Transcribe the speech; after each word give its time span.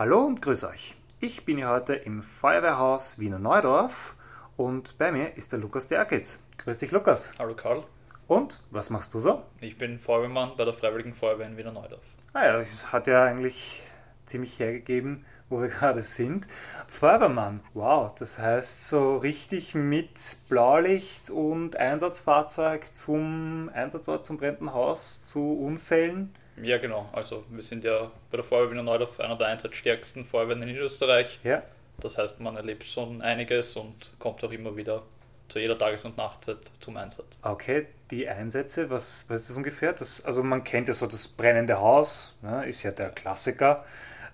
Hallo 0.00 0.24
und 0.24 0.40
grüß 0.40 0.64
euch. 0.64 0.94
Ich 1.18 1.44
bin 1.44 1.58
hier 1.58 1.68
heute 1.68 1.92
im 1.92 2.22
Feuerwehrhaus 2.22 3.18
Wiener 3.18 3.38
Neudorf 3.38 4.16
und 4.56 4.96
bei 4.96 5.12
mir 5.12 5.36
ist 5.36 5.52
der 5.52 5.58
Lukas 5.58 5.88
Derkitz. 5.88 6.42
Grüß 6.56 6.78
dich, 6.78 6.90
Lukas. 6.90 7.34
Hallo 7.38 7.54
Karl, 7.54 7.84
Und 8.26 8.62
was 8.70 8.88
machst 8.88 9.12
du 9.12 9.20
so? 9.20 9.42
ich 9.60 9.76
bin 9.76 9.98
Feuerwehrmann 9.98 10.52
bei 10.56 10.64
der 10.64 10.72
Freiwilligen 10.72 11.12
Feuerwehr 11.12 11.48
in 11.48 11.58
Wiener 11.58 11.72
Neudorf. 11.72 12.00
Naja, 12.32 12.60
es 12.60 12.90
hat 12.90 13.08
ja 13.08 13.24
eigentlich 13.24 13.82
ziemlich 14.24 14.58
hergegeben, 14.58 15.26
wo 15.50 15.60
wir 15.60 15.68
gerade 15.68 16.00
sind. 16.00 16.46
Feuerwehrmann, 16.86 17.60
wow, 17.74 18.10
das 18.14 18.38
heißt 18.38 18.88
so 18.88 19.18
richtig 19.18 19.74
mit 19.74 20.38
Blaulicht 20.48 21.28
und 21.28 21.76
Einsatzfahrzeug 21.76 22.96
zum 22.96 23.68
Einsatzort, 23.74 24.24
zum 24.24 24.38
brennenden 24.38 24.72
Haus, 24.72 25.26
zu 25.26 25.58
Unfällen. 25.60 26.34
Ja 26.62 26.78
genau, 26.78 27.08
also 27.12 27.44
wir 27.48 27.62
sind 27.62 27.84
ja 27.84 28.10
bei 28.30 28.36
der 28.36 28.44
Feuerwehr 28.44 28.70
Wiener 28.72 28.82
Neudorf 28.82 29.18
einer 29.20 29.36
der 29.36 29.48
einsatzstärksten 29.48 30.24
Feuerwehren 30.24 30.62
in 30.62 30.68
Niederösterreich. 30.68 31.38
Ja, 31.44 31.62
Das 32.00 32.18
heißt, 32.18 32.40
man 32.40 32.56
erlebt 32.56 32.84
schon 32.84 33.22
einiges 33.22 33.76
und 33.76 33.94
kommt 34.18 34.42
auch 34.44 34.52
immer 34.52 34.76
wieder 34.76 35.02
zu 35.48 35.58
jeder 35.58 35.76
Tages- 35.78 36.04
und 36.04 36.16
Nachtzeit 36.16 36.58
zum 36.80 36.96
Einsatz. 36.96 37.38
okay, 37.42 37.86
die 38.10 38.28
Einsätze, 38.28 38.88
was, 38.90 39.24
was 39.28 39.42
ist 39.42 39.50
das 39.50 39.56
ungefähr? 39.56 39.92
Das, 39.92 40.24
also 40.24 40.42
man 40.42 40.62
kennt 40.64 40.88
ja 40.88 40.94
so 40.94 41.06
das 41.06 41.28
brennende 41.28 41.78
Haus, 41.80 42.36
ne, 42.42 42.66
ist 42.66 42.82
ja 42.82 42.90
der 42.92 43.10
Klassiker. 43.10 43.84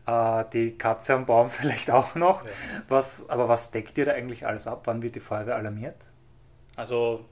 Äh, 0.06 0.44
die 0.52 0.76
Katze 0.78 1.14
am 1.14 1.26
Baum 1.26 1.50
vielleicht 1.58 1.90
auch 1.90 2.14
noch. 2.14 2.44
Ja. 2.44 2.50
Was, 2.88 3.28
aber 3.30 3.48
was 3.48 3.70
deckt 3.70 3.96
ihr 3.98 4.06
da 4.06 4.12
eigentlich 4.12 4.46
alles 4.46 4.66
ab? 4.66 4.82
Wann 4.84 5.02
wird 5.02 5.14
die 5.14 5.20
Feuerwehr 5.20 5.56
alarmiert? 5.56 5.96
Also 6.76 7.24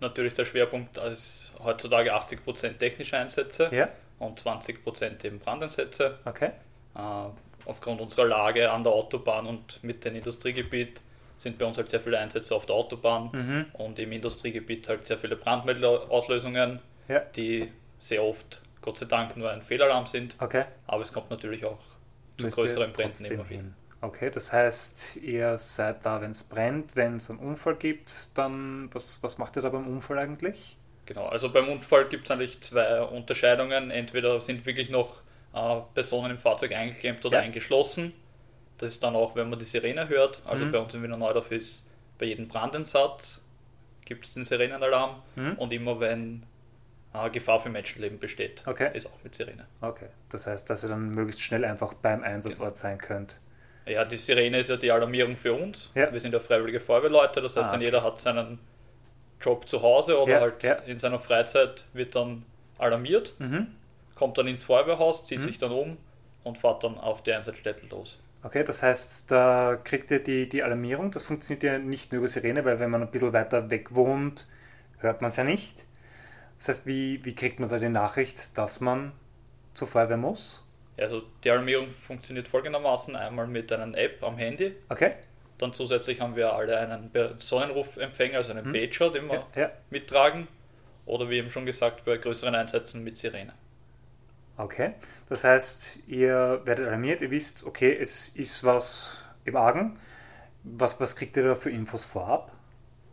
natürlich 0.00 0.34
der 0.34 0.44
Schwerpunkt 0.44 0.98
ist 0.98 1.54
heutzutage 1.62 2.14
80% 2.14 2.78
technische 2.78 3.16
Einsätze 3.16 3.68
Ja, 3.72 3.88
und 4.18 4.40
20% 4.40 5.24
eben 5.24 5.38
Brandeinsätze. 5.38 6.18
okay. 6.24 6.50
Äh, 6.94 7.00
aufgrund 7.66 8.00
unserer 8.00 8.26
Lage 8.26 8.70
an 8.70 8.84
der 8.84 8.92
Autobahn 8.92 9.46
und 9.46 9.82
mit 9.82 10.04
dem 10.04 10.14
Industriegebiet 10.16 11.02
sind 11.38 11.58
bei 11.58 11.64
uns 11.66 11.76
halt 11.78 11.90
sehr 11.90 12.00
viele 12.00 12.18
Einsätze 12.18 12.54
auf 12.54 12.66
der 12.66 12.74
Autobahn 12.76 13.30
Mhm. 13.32 13.66
und 13.72 13.98
im 13.98 14.12
Industriegebiet 14.12 14.88
halt 14.88 15.06
sehr 15.06 15.18
viele 15.18 15.36
Brandmittelauslösungen, 15.36 16.80
Ja, 17.08 17.20
die 17.20 17.70
sehr 17.98 18.22
oft, 18.22 18.62
Gott 18.82 18.98
sei 18.98 19.06
Dank, 19.06 19.36
nur 19.36 19.50
ein 19.50 19.62
Fehlalarm 19.62 20.06
sind. 20.06 20.36
okay. 20.40 20.64
Aber 20.86 21.02
es 21.02 21.12
kommt 21.12 21.30
natürlich 21.30 21.64
auch 21.64 21.78
zu 22.38 22.46
Müsst 22.46 22.56
größeren 22.58 22.92
Bränden 22.92 23.24
immer 23.26 23.48
wieder. 23.48 23.60
hin. 23.62 23.74
Okay, 24.00 24.30
das 24.30 24.52
heißt, 24.52 25.16
ihr 25.16 25.56
seid 25.56 26.04
da, 26.04 26.20
wenn 26.20 26.30
es 26.32 26.42
brennt, 26.44 26.94
wenn 26.94 27.16
es 27.16 27.30
einen 27.30 27.38
Unfall 27.38 27.76
gibt, 27.76 28.12
dann 28.34 28.90
was, 28.92 29.22
was 29.22 29.38
macht 29.38 29.56
ihr 29.56 29.62
da 29.62 29.70
beim 29.70 29.86
Unfall 29.86 30.18
eigentlich? 30.18 30.76
Genau, 31.06 31.26
also 31.26 31.50
beim 31.52 31.68
Unfall 31.68 32.06
gibt 32.08 32.24
es 32.24 32.30
eigentlich 32.30 32.60
zwei 32.62 33.02
Unterscheidungen. 33.02 33.90
Entweder 33.90 34.40
sind 34.40 34.64
wirklich 34.66 34.90
noch 34.90 35.16
äh, 35.54 35.80
Personen 35.94 36.32
im 36.32 36.38
Fahrzeug 36.38 36.72
eingeklemmt 36.72 37.24
oder 37.24 37.38
Ja. 37.38 37.44
eingeschlossen. 37.44 38.12
Das 38.78 38.88
ist 38.88 39.02
dann 39.04 39.14
auch, 39.14 39.36
wenn 39.36 39.48
man 39.50 39.58
die 39.58 39.64
Sirene 39.64 40.08
hört. 40.08 40.42
Also 40.46 40.64
Mhm. 40.64 40.72
bei 40.72 40.78
uns 40.78 40.94
in 40.94 41.02
Wiener 41.02 41.16
Neudorf 41.16 41.52
ist 41.52 41.86
bei 42.18 42.26
jedem 42.26 42.48
Brandeinsatz 42.48 43.44
gibt 44.04 44.26
es 44.26 44.34
den 44.34 44.44
Sirenenalarm 44.44 45.22
Mhm. 45.36 45.52
und 45.58 45.72
immer 45.72 46.00
wenn 46.00 46.44
äh, 47.14 47.30
Gefahr 47.30 47.60
für 47.60 47.68
Menschenleben 47.68 48.18
besteht, 48.18 48.64
Okay. 48.66 48.90
ist 48.92 49.06
auch 49.06 49.22
mit 49.22 49.34
Sirene. 49.36 49.66
Okay, 49.80 50.08
das 50.30 50.48
heißt, 50.48 50.68
dass 50.68 50.82
ihr 50.82 50.88
dann 50.88 51.10
möglichst 51.10 51.42
schnell 51.42 51.64
einfach 51.64 51.94
beim 51.94 52.20
Genau. 52.22 52.32
Einsatzort 52.34 52.76
sein 52.76 52.98
könnt. 52.98 53.36
Ja, 53.86 54.04
die 54.04 54.16
Sirene 54.16 54.58
ist 54.58 54.68
ja 54.70 54.76
die 54.76 54.90
Alarmierung 54.90 55.36
für 55.36 55.52
uns. 55.52 55.92
Ja. 55.94 56.12
Wir 56.12 56.18
sind 56.20 56.32
ja 56.32 56.40
freiwillige 56.40 56.80
Feuerwehrleute, 56.80 57.40
das 57.40 57.54
heißt, 57.56 57.66
Ah, 57.68 57.70
dann 57.70 57.76
okay. 57.80 57.84
jeder 57.84 58.02
hat 58.02 58.20
seinen 58.20 58.58
Job 59.40 59.68
zu 59.68 59.82
Hause 59.82 60.18
oder 60.20 60.32
Ja, 60.32 60.40
halt 60.40 60.62
ja. 60.62 60.74
in 60.86 60.98
seiner 60.98 61.18
Freizeit 61.18 61.86
wird 61.92 62.14
dann 62.16 62.44
alarmiert. 62.78 63.34
Mhm. 63.38 63.68
kommt 64.14 64.38
dann 64.38 64.46
ins 64.46 64.62
Feuerwehrhaus, 64.64 65.26
zieht 65.26 65.40
Mhm. 65.40 65.44
sich 65.44 65.58
dann 65.58 65.72
um 65.72 65.96
und 66.44 66.58
fährt 66.58 66.84
dann 66.84 66.98
auf 66.98 67.22
die 67.24 67.32
Einsatzstätte 67.32 67.86
los. 67.86 68.20
Okay, 68.42 68.62
das 68.62 68.82
heißt, 68.82 69.30
da 69.30 69.76
kriegt 69.82 70.10
ihr 70.10 70.22
die, 70.22 70.48
die 70.48 70.62
Alarmierung. 70.62 71.10
Das 71.10 71.24
funktioniert 71.24 71.62
ja 71.64 71.78
nicht 71.78 72.12
nur 72.12 72.18
über 72.20 72.28
Sirene, 72.28 72.64
weil 72.64 72.78
wenn 72.78 72.90
man 72.90 73.02
ein 73.02 73.10
bisschen 73.10 73.32
weiter 73.32 73.70
weg 73.70 73.94
wohnt, 73.94 74.46
hört 74.98 75.20
man 75.22 75.30
es 75.30 75.36
ja 75.36 75.44
nicht. 75.44 75.84
Das 76.58 76.68
heißt, 76.68 76.86
wie, 76.86 77.24
wie 77.24 77.34
kriegt 77.34 77.60
man 77.60 77.68
da 77.68 77.78
die 77.78 77.88
Nachricht, 77.88 78.56
dass 78.58 78.80
man 78.80 79.12
zur 79.74 79.88
Feuerwehr 79.88 80.16
muss? 80.16 80.66
Also 80.96 81.22
die 81.42 81.50
Alarmierung 81.50 81.88
funktioniert 82.06 82.48
folgendermaßen: 82.48 83.16
einmal 83.16 83.46
mit 83.46 83.72
einer 83.72 83.96
App 83.98 84.22
am 84.22 84.36
Handy, 84.38 84.74
Okay? 84.88 85.14
Dann 85.64 85.72
zusätzlich 85.74 86.20
haben 86.20 86.36
wir 86.36 86.52
alle 86.54 86.78
einen 86.78 87.10
Sonnenrufempfänger, 87.38 88.36
also 88.38 88.52
einen 88.52 88.68
Mhm. 88.68 88.72
Pager, 88.72 89.10
den 89.10 89.26
wir 89.28 89.46
Ja, 89.56 89.62
ja. 89.62 89.70
mittragen. 89.90 90.48
Oder 91.06 91.28
wie 91.28 91.36
eben 91.38 91.50
schon 91.50 91.66
gesagt, 91.66 92.04
bei 92.04 92.16
größeren 92.16 92.54
Einsätzen 92.54 93.02
mit 93.04 93.18
Sirene. 93.18 93.52
Okay. 94.56 94.94
Das 95.28 95.44
heißt, 95.44 95.98
ihr 96.06 96.62
werdet 96.64 96.86
alarmiert, 96.86 97.20
ihr 97.20 97.30
wisst, 97.30 97.64
okay, 97.64 97.96
es 98.00 98.28
ist 98.28 98.64
was 98.64 99.18
im 99.44 99.56
Argen. 99.56 99.98
Was, 100.62 101.00
was 101.00 101.16
kriegt 101.16 101.36
ihr 101.36 101.42
da 101.44 101.54
für 101.56 101.70
Infos 101.70 102.04
vorab? 102.04 102.52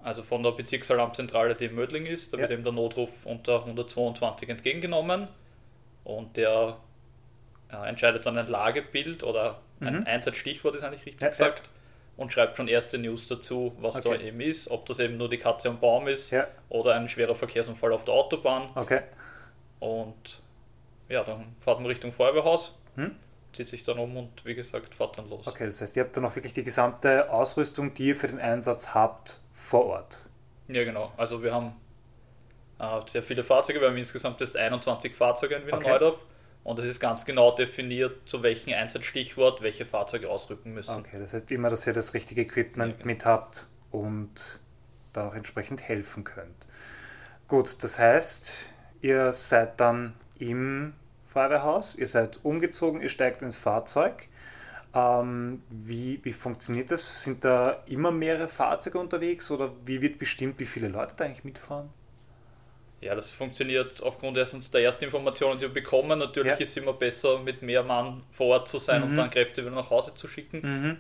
Also 0.04 0.24
von 0.24 0.42
der 0.44 0.52
Bezirksalarmzentrale, 0.52 1.56
die 1.56 1.66
in 1.66 1.76
Mödling 1.76 2.06
ist, 2.06 2.32
da 2.34 2.38
Ja. 2.38 2.44
wird 2.44 2.52
eben 2.52 2.64
der 2.64 2.74
Notruf 2.74 3.10
unter 3.26 3.66
122 3.66 4.50
entgegengenommen 4.50 5.28
und 6.04 6.38
der 6.38 6.78
äh, 7.72 7.88
entscheidet 7.88 8.26
dann 8.26 8.38
ein 8.38 8.48
Lagebild 8.48 9.24
oder 9.24 9.60
ein 9.80 10.00
Mhm. 10.02 10.08
Einsatzstichwort 10.08 10.76
ist 10.76 10.84
eigentlich 10.84 11.06
richtig 11.06 11.22
Ja, 11.22 11.30
ja. 11.30 11.34
Und 12.18 12.32
schreibt 12.34 12.58
schon 12.58 12.68
erste 12.68 12.98
News 12.98 13.28
dazu, 13.28 13.74
was 13.80 13.96
da 14.02 14.10
Okay. 14.12 14.28
eben 14.28 14.42
ist, 14.42 14.70
ob 14.70 14.86
das 14.86 15.00
eben 15.00 15.18
nur 15.18 15.30
die 15.30 15.38
Katze 15.38 15.70
am 15.70 15.80
Baum 15.80 16.08
ist 16.08 16.30
Ja, 16.32 16.48
oder 16.70 16.96
ein 16.96 17.08
schwerer 17.10 17.36
Verkehrsunfall 17.36 17.92
auf 17.94 18.04
der 18.06 18.14
Autobahn 18.14 18.70
okay. 18.76 19.02
und 19.80 20.42
ja, 21.10 21.24
dann 21.24 21.56
fährt 21.60 21.80
man 21.80 21.88
Richtung 21.88 22.12
Feuerwehrhaus, 22.14 22.78
Hm? 22.96 23.16
zieht 23.54 23.68
sich 23.68 23.84
dann 23.84 24.00
um 24.00 24.16
und 24.18 24.46
wie 24.46 24.56
gesagt, 24.56 24.96
fährt 24.96 25.18
dann 25.18 25.30
los. 25.30 25.46
Okay, 25.48 25.66
das 25.66 25.82
heißt, 25.82 25.96
ihr 25.98 26.04
habt 26.04 26.16
dann 26.16 26.26
auch 26.26 26.36
wirklich 26.36 26.54
die 26.54 26.64
gesamte 26.64 27.30
Ausrüstung, 27.32 27.94
die 27.94 28.08
ihr 28.10 28.16
für 28.16 28.28
den 28.28 28.40
Einsatz 28.40 28.94
habt, 28.94 29.40
vor 29.54 29.86
Ort. 29.88 30.18
Ja, 30.70 30.84
genau. 30.86 31.12
Also 31.18 31.44
wir 31.44 31.54
haben 31.54 31.76
äh, 32.80 33.02
sehr 33.10 33.22
viele 33.24 33.44
Fahrzeuge. 33.44 33.82
Wir 33.82 33.90
haben 33.90 33.98
insgesamt 33.98 34.40
jetzt 34.40 34.56
21 34.56 35.16
Fahrzeuge 35.16 35.56
in 35.56 35.68
Wiener 35.68 35.78
Okay. 35.78 35.90
Neudorf. 35.90 36.18
Und 36.64 36.80
es 36.80 36.86
ist 36.86 37.00
ganz 37.00 37.26
genau 37.26 37.56
definiert, 37.56 38.28
zu 38.28 38.44
welchem 38.44 38.74
Einsatzstichwort 38.74 39.62
welche 39.62 39.86
Fahrzeuge 39.86 40.30
ausrücken 40.30 40.74
müssen. 40.74 40.96
Okay, 40.96 41.18
das 41.20 41.34
heißt 41.34 41.52
immer, 41.52 41.70
dass 41.70 41.88
ihr 41.88 41.94
das 41.94 42.14
richtige 42.14 42.42
Equipment 42.42 43.00
Ja, 43.00 43.06
mit 43.06 43.26
habt 43.26 43.68
und 43.90 44.60
dann 45.14 45.30
auch 45.30 45.34
entsprechend 45.34 45.82
helfen 45.82 46.24
könnt. 46.24 46.68
Gut, 47.48 47.84
das 47.84 47.98
heißt, 47.98 48.54
ihr 49.02 49.34
seid 49.34 49.80
dann 49.80 50.14
im 50.38 50.94
Feuerwehrhaus, 51.26 51.96
ihr 51.96 52.08
seid 52.08 52.40
umgezogen, 52.44 53.02
ihr 53.02 53.10
steigt 53.10 53.42
ins 53.42 53.58
Fahrzeug. 53.58 54.28
Ähm, 54.94 55.64
wie, 55.70 56.20
wie 56.24 56.34
funktioniert 56.34 56.92
das? 56.92 57.24
Sind 57.24 57.44
da 57.44 57.82
immer 57.88 58.12
mehrere 58.12 58.48
Fahrzeuge 58.48 59.00
unterwegs 59.00 59.50
oder 59.50 59.72
wie 59.86 60.02
wird 60.02 60.20
bestimmt, 60.20 60.60
wie 60.60 60.66
viele 60.66 60.90
Leute 60.90 61.14
da 61.18 61.26
eigentlich 61.26 61.44
mitfahren? 61.44 61.90
Ja, 63.02 63.16
das 63.16 63.32
funktioniert 63.32 64.02
aufgrund 64.04 64.38
erstens 64.38 64.70
der 64.72 64.82
ersten 64.84 65.06
Informationen, 65.06 65.58
die 65.58 65.64
wir 65.64 65.74
bekommen. 65.74 66.20
Natürlich 66.20 66.52
Ja. 66.52 66.58
ist 66.58 66.70
es 66.70 66.78
immer 66.78 66.94
besser, 66.94 67.40
mit 67.40 67.62
mehr 67.64 67.82
Mann 67.84 68.22
vor 68.32 68.48
Ort 68.48 68.70
zu 68.70 68.78
sein 68.78 69.02
Mhm. 69.02 69.10
und 69.10 69.18
dann 69.18 69.30
Kräfte 69.32 69.64
wieder 69.66 69.74
nach 69.76 69.90
Hause 69.90 70.14
zu 70.14 70.28
schicken. 70.28 70.62
Mhm. 70.62 70.98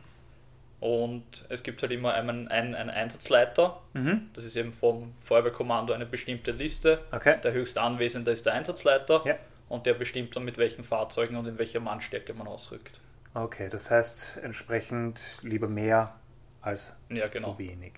Und 0.80 1.46
es 1.50 1.62
gibt 1.62 1.82
halt 1.84 1.92
immer 1.92 2.14
einen, 2.16 2.48
einen, 2.48 2.74
einen 2.74 2.90
Einsatzleiter. 2.90 3.80
Mhm. 3.94 4.30
Das 4.34 4.44
ist 4.46 4.56
eben 4.56 4.74
vom 4.74 5.14
Feuerwehrkommando 5.20 5.94
eine 5.94 6.08
bestimmte 6.08 6.52
Liste. 6.52 7.02
Okay. 7.12 7.36
Der 7.44 7.54
höchste 7.54 7.82
Anwesende 7.82 8.32
ist 8.32 8.48
der 8.48 8.54
Einsatzleiter. 8.54 9.22
Ja. 9.26 9.36
Und 9.70 9.86
der 9.86 9.94
bestimmt 9.94 10.36
dann, 10.36 10.44
mit 10.44 10.58
welchen 10.58 10.84
Fahrzeugen 10.84 11.36
und 11.38 11.46
in 11.48 11.60
welcher 11.60 11.80
Mannstärke 11.80 12.34
man 12.34 12.48
ausrückt. 12.48 13.00
Okay, 13.36 13.70
das 13.70 13.92
heißt 13.92 14.40
entsprechend 14.44 15.22
lieber 15.44 15.68
mehr 15.68 16.16
als 16.62 16.96
Ja, 17.10 17.28
genau. 17.28 17.54
zu 17.54 17.60
wenig. 17.60 17.94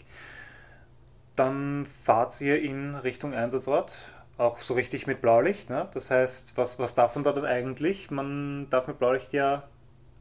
Dann 1.35 1.85
fahrt 1.85 2.39
ihr 2.41 2.61
in 2.61 2.95
Richtung 2.95 3.33
Einsatzort, 3.33 3.95
auch 4.37 4.59
so 4.61 4.73
richtig 4.75 5.07
mit 5.07 5.21
Blaulicht. 5.21 5.69
Ne? 5.69 5.87
Das 5.93 6.11
heißt, 6.11 6.57
was, 6.57 6.79
was 6.79 6.93
darf 6.95 7.15
man 7.15 7.23
da 7.23 7.31
dann 7.31 7.45
eigentlich? 7.45 8.11
Man 8.11 8.69
darf 8.69 8.87
mit 8.87 8.99
Blaulicht 8.99 9.33
ja 9.33 9.63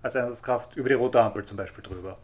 als 0.03 0.17
Einsatzkraft 0.17 0.77
über 0.77 0.89
die 0.89 0.95
rote 0.95 1.21
Ampel 1.21 1.45
zum 1.45 1.57
Beispiel 1.57 1.83
drüber. 1.83 2.19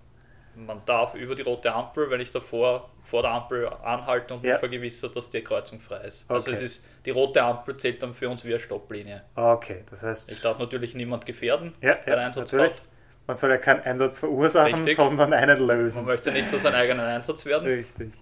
Man 0.57 0.81
darf 0.87 1.15
über 1.15 1.35
die 1.37 1.43
rote 1.43 1.73
Ampel, 1.73 2.11
wenn 2.11 2.21
ich 2.21 2.31
davor 2.33 2.89
vor 3.05 3.23
der 3.23 3.31
Ampel 3.31 3.69
anhalte 3.69 4.35
und 4.35 4.43
Ja. 4.43 4.55
mich 4.55 4.59
vergewissere, 4.61 5.12
dass 5.12 5.31
die 5.31 5.43
Kreuzung 5.43 5.81
frei 5.81 5.99
ist. 5.99 6.29
Also 6.29 6.51
Okay. 6.51 6.57
es 6.57 6.62
ist, 6.79 6.85
die 7.05 7.11
rote 7.11 7.43
Ampel 7.43 7.77
zählt 7.77 8.03
dann 8.03 8.12
für 8.15 8.29
uns 8.29 8.45
wie 8.45 8.49
eine 8.49 8.59
Stopplinie. 8.61 9.23
Okay, 9.37 9.85
das 9.89 10.03
heißt, 10.03 10.33
Ich 10.33 10.41
darf 10.41 10.59
natürlich 10.59 10.95
niemand 10.95 11.27
gefährden 11.27 11.75
ja, 11.81 11.95
bei 11.95 12.01
der 12.07 12.17
ja, 12.17 12.27
Einsatzfahrt. 12.27 12.83
Man 13.29 13.37
soll 13.37 13.51
ja 13.51 13.59
keinen 13.59 13.83
Einsatz 13.83 14.19
verursachen, 14.19 14.75
Richtig. 14.75 14.97
sondern 14.97 15.33
einen 15.33 15.59
Man 15.65 15.79
lösen. 15.79 16.05
möchte 16.07 16.33
nicht 16.33 16.51
zu 16.51 16.59
seinem 16.59 16.75
eigenen 16.77 17.05
Einsatz 17.07 17.45
werden. 17.47 17.69
Richtig. 17.69 18.12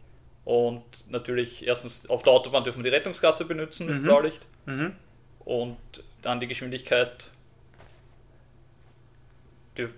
Und 0.47 0.85
natürlich, 1.11 1.67
erstens 1.67 2.09
auf 2.09 2.23
der 2.23 2.33
Autobahn 2.33 2.63
dürfen 2.65 2.83
wir 2.83 2.91
die 2.91 2.97
Rettungsgasse 2.97 3.45
benutzen 3.45 3.87
mit 3.87 3.97
Mhm. 3.99 4.03
Blaulicht. 4.05 4.47
Mhm. 4.65 4.93
Und 5.45 5.77
dann 6.23 6.41
die 6.41 6.47
Geschwindigkeit 6.47 7.31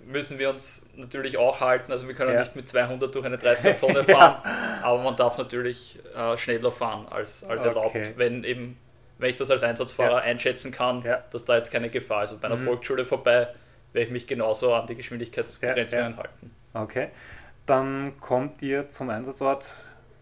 müssen 0.07 0.39
wir 0.41 0.51
uns 0.51 0.87
natürlich 0.97 1.37
auch 1.37 1.61
halten. 1.61 1.93
Also 1.93 2.09
wir 2.09 2.15
können 2.15 2.33
Ja. 2.35 2.41
nicht 2.41 2.57
mit 2.57 2.69
200 2.69 3.15
durch 3.15 3.25
eine 3.25 3.37
30er-Zone 3.37 4.03
fahren, 4.05 4.43
aber 4.83 5.03
man 5.03 5.15
darf 5.17 5.39
natürlich 5.39 5.99
äh, 6.17 6.37
schneller 6.37 6.73
fahren 6.73 7.07
als, 7.11 7.45
als 7.45 7.63
erlaubt, 7.63 7.95
Okay. 7.95 8.13
wenn 8.17 8.43
eben, 8.43 8.77
wenn 9.19 9.31
ich 9.31 9.37
das 9.37 9.51
als 9.53 9.63
Einsatzfahrer 9.63 10.17
Ja. 10.17 10.23
einschätzen 10.23 10.73
kann, 10.73 11.03
Ja. 11.03 11.23
dass 11.31 11.45
da 11.45 11.57
jetzt 11.57 11.71
keine 11.71 11.91
Gefahr 11.91 12.25
ist. 12.25 12.33
Und 12.33 12.41
bei 12.41 12.49
einer 12.49 12.57
Mhm. 12.57 12.65
Volksschule 12.65 13.05
vorbei 13.05 13.49
werde 13.93 14.07
ich 14.07 14.11
mich 14.11 14.27
genauso 14.27 14.75
an 14.75 14.87
die 14.89 14.97
Geschwindigkeitsbegrenzungen 14.97 16.05
Ja, 16.05 16.11
ja. 16.11 16.17
halten. 16.17 16.51
Okay. 16.75 17.09
Dann 17.67 18.19
kommt 18.19 18.63
ihr 18.63 18.89
zum 18.91 19.11
Einsatzort, 19.11 19.75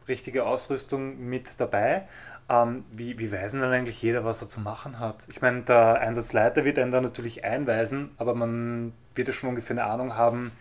richtige 0.08 0.44
Ausrüstung 0.46 1.18
mit 1.28 1.60
dabei. 1.60 2.08
Ähm, 2.48 2.84
wie, 2.92 3.18
wie 3.18 3.32
weiß 3.32 3.52
denn 3.52 3.60
dann 3.62 3.72
eigentlich 3.72 4.02
jeder, 4.02 4.24
was 4.24 4.42
er 4.42 4.48
zu 4.48 4.60
machen 4.60 5.00
hat? 5.00 5.26
Ich 5.30 5.40
meine, 5.42 5.62
der 5.62 6.00
Einsatzleiter 6.00 6.64
wird 6.64 6.78
einen 6.78 6.92
dann 6.92 7.02
natürlich 7.04 7.44
einweisen, 7.44 8.10
aber 8.18 8.34
man 8.34 8.92
wird 9.14 9.28
ja 9.28 9.34
schon 9.34 9.50
ungefähr 9.50 9.74
eine 9.74 9.84
Ahnung 9.84 10.14
haben, 10.14 10.52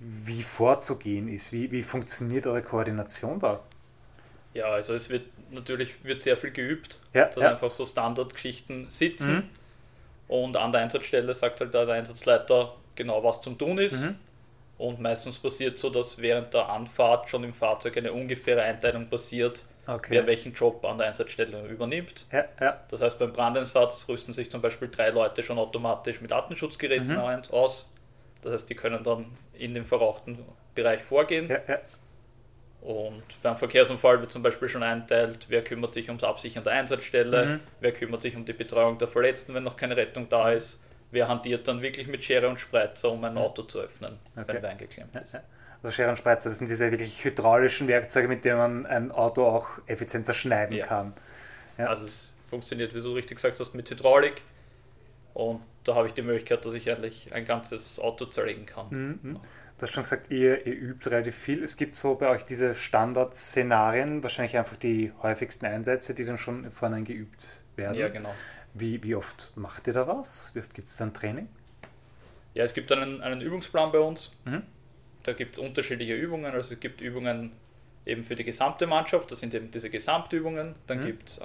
wie 0.00 0.42
vorzugehen 0.44 1.26
ist. 1.28 1.52
Wie, 1.52 1.70
wie 1.72 1.82
funktioniert 1.82 2.46
eure 2.46 2.62
Koordination 2.62 3.40
da? 3.40 3.60
Ja, 4.52 4.66
also 4.66 4.94
es 4.94 5.10
wird 5.10 5.26
natürlich 5.50 6.04
wird 6.04 6.22
sehr 6.22 6.36
viel 6.36 6.50
geübt, 6.52 7.00
Ja, 7.12 7.30
dass 7.34 7.42
ja. 7.42 7.50
einfach 7.50 7.70
so 7.70 7.84
Standardgeschichten 7.86 8.90
sitzen 8.90 9.42
Mhm. 9.42 9.48
und 10.28 10.56
an 10.56 10.72
der 10.72 10.82
Einsatzstelle 10.82 11.34
sagt 11.34 11.60
halt 11.60 11.74
der 11.74 11.88
Einsatzleiter 11.88 12.74
genau, 12.96 13.24
was 13.24 13.42
zum 13.42 13.58
tun 13.58 13.78
ist. 13.78 13.94
Mhm. 14.02 14.16
Und 14.76 15.00
meistens 15.00 15.38
passiert 15.38 15.78
so, 15.78 15.88
dass 15.90 16.18
während 16.18 16.52
der 16.52 16.68
Anfahrt 16.68 17.30
schon 17.30 17.44
im 17.44 17.54
Fahrzeug 17.54 17.96
eine 17.96 18.12
ungefähre 18.12 18.62
Einteilung 18.62 19.08
passiert, 19.08 19.64
Okay. 19.86 20.08
wer 20.12 20.26
welchen 20.26 20.54
Job 20.54 20.84
an 20.86 20.96
der 20.98 21.08
Einsatzstelle 21.08 21.66
übernimmt. 21.66 22.26
Ja, 22.32 22.44
ja. 22.60 22.80
Das 22.88 23.02
heißt, 23.02 23.18
beim 23.18 23.32
Brandeinsatz 23.34 24.06
rüsten 24.08 24.32
sich 24.32 24.50
zum 24.50 24.62
Beispiel 24.62 24.88
drei 24.88 25.10
Leute 25.10 25.42
schon 25.42 25.58
automatisch 25.58 26.20
mit 26.22 26.32
Atemschutzgeräten 26.32 27.08
Mhm. 27.08 27.18
aus. 27.50 27.88
Das 28.42 28.52
heißt, 28.54 28.70
die 28.70 28.74
können 28.74 29.04
dann 29.04 29.26
in 29.52 29.74
den 29.74 29.84
verrauchten 29.84 30.38
Bereich 30.74 31.02
vorgehen. 31.02 31.48
ja. 31.50 31.78
Und 32.80 33.22
beim 33.42 33.56
Verkehrsunfall 33.56 34.20
wird 34.20 34.30
zum 34.30 34.42
Beispiel 34.42 34.68
schon 34.68 34.82
einteilt, 34.82 35.46
wer 35.48 35.62
kümmert 35.64 35.94
sich 35.94 36.08
ums 36.08 36.22
Absichern 36.24 36.64
der 36.64 36.74
Einsatzstelle, 36.74 37.46
Mhm. 37.46 37.60
wer 37.80 37.92
kümmert 37.92 38.20
sich 38.20 38.36
um 38.36 38.44
die 38.44 38.52
Betreuung 38.52 38.98
der 38.98 39.08
Verletzten, 39.08 39.54
wenn 39.54 39.64
noch 39.64 39.76
keine 39.78 39.96
Rettung 39.96 40.28
da 40.28 40.50
ist, 40.52 40.80
wer 41.14 41.28
hantiert 41.28 41.66
dann 41.68 41.80
wirklich 41.80 42.06
mit 42.06 42.22
Schere 42.24 42.48
und 42.48 42.60
Spreizer, 42.60 43.10
um 43.10 43.24
ein 43.24 43.38
Auto 43.38 43.62
zu 43.62 43.80
öffnen, 43.80 44.18
Okay. 44.36 44.44
wenn 44.48 44.62
wer 44.62 44.70
eingeklemmt 44.70 45.14
Ja, 45.14 45.20
ist. 45.20 45.34
Also 45.82 45.94
Schere 45.94 46.10
und 46.10 46.16
Spreizer, 46.18 46.48
das 46.50 46.58
sind 46.58 46.68
diese 46.68 46.90
wirklich 46.90 47.24
hydraulischen 47.24 47.88
Werkzeuge, 47.88 48.28
mit 48.28 48.44
denen 48.44 48.58
man 48.58 48.86
ein 48.86 49.10
Auto 49.12 49.44
auch 49.46 49.68
effizienter 49.86 50.34
schneiden 50.34 50.76
Ja. 50.76 50.86
kann. 50.86 51.14
Ja. 51.78 51.86
Also 51.86 52.04
es 52.06 52.32
funktioniert, 52.50 52.94
wie 52.94 53.00
du 53.00 53.12
richtig 53.12 53.36
gesagt 53.36 53.58
hast, 53.60 53.74
mit 53.74 53.90
Hydraulik. 53.90 54.42
Und 55.34 55.60
da 55.84 55.94
habe 55.94 56.06
ich 56.06 56.14
die 56.14 56.22
Möglichkeit, 56.22 56.64
dass 56.64 56.74
ich 56.74 56.90
eigentlich 56.90 57.34
ein 57.34 57.44
ganzes 57.44 57.98
Auto 57.98 58.26
zerlegen 58.26 58.66
kann. 58.66 58.86
Mhm. 58.90 59.40
Du 59.76 59.82
hast 59.82 59.92
schon 59.92 60.04
gesagt, 60.04 60.30
ihr, 60.30 60.64
ihr 60.66 60.72
übt 60.74 61.10
relativ 61.10 61.34
viel. 61.34 61.62
Es 61.64 61.76
gibt 61.76 61.96
so 61.96 62.14
bei 62.14 62.28
euch 62.28 62.44
diese 62.44 62.76
Standardszenarien, 62.76 64.22
wahrscheinlich 64.22 64.56
einfach 64.56 64.76
die 64.76 65.12
häufigsten 65.22 65.66
Einsätze, 65.66 66.14
die 66.14 66.24
dann 66.24 66.38
schon 66.38 66.70
vorhin 66.70 67.04
geübt 67.04 67.46
werden. 67.76 67.96
Ja, 67.98 68.08
genau. 68.08 68.32
Wie, 68.74 69.02
wie 69.02 69.14
oft 69.14 69.56
macht 69.56 69.86
ihr 69.86 69.92
da 69.92 70.06
was? 70.06 70.50
Wie 70.54 70.58
oft 70.60 70.74
gibt 70.74 70.88
es 70.88 70.96
dann 70.96 71.14
Training? 71.14 71.48
Ja, 72.54 72.64
es 72.64 72.74
gibt 72.74 72.90
einen, 72.92 73.20
einen 73.22 73.40
Übungsplan 73.40 73.90
bei 73.92 73.98
uns. 73.98 74.32
Mhm. 74.44 74.62
Da 75.22 75.32
gibt 75.32 75.54
es 75.54 75.58
unterschiedliche 75.58 76.14
Übungen. 76.14 76.52
Also 76.52 76.74
es 76.74 76.80
gibt 76.80 77.00
Übungen 77.00 77.52
eben 78.06 78.22
für 78.24 78.36
die 78.36 78.44
gesamte 78.44 78.86
Mannschaft, 78.86 79.30
das 79.32 79.40
sind 79.40 79.54
eben 79.54 79.70
diese 79.70 79.88
Gesamtübungen. 79.90 80.74
Dann 80.86 81.00
Mhm. 81.00 81.06
gibt 81.06 81.28
es 81.30 81.38
äh, 81.38 81.44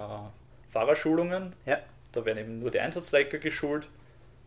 Fahrerschulungen, 0.72 1.54
Ja. 1.66 1.78
da 2.12 2.26
werden 2.26 2.38
eben 2.40 2.60
nur 2.60 2.72
die 2.72 2.80
Einsatzleiter 2.80 3.38
geschult. 3.38 3.90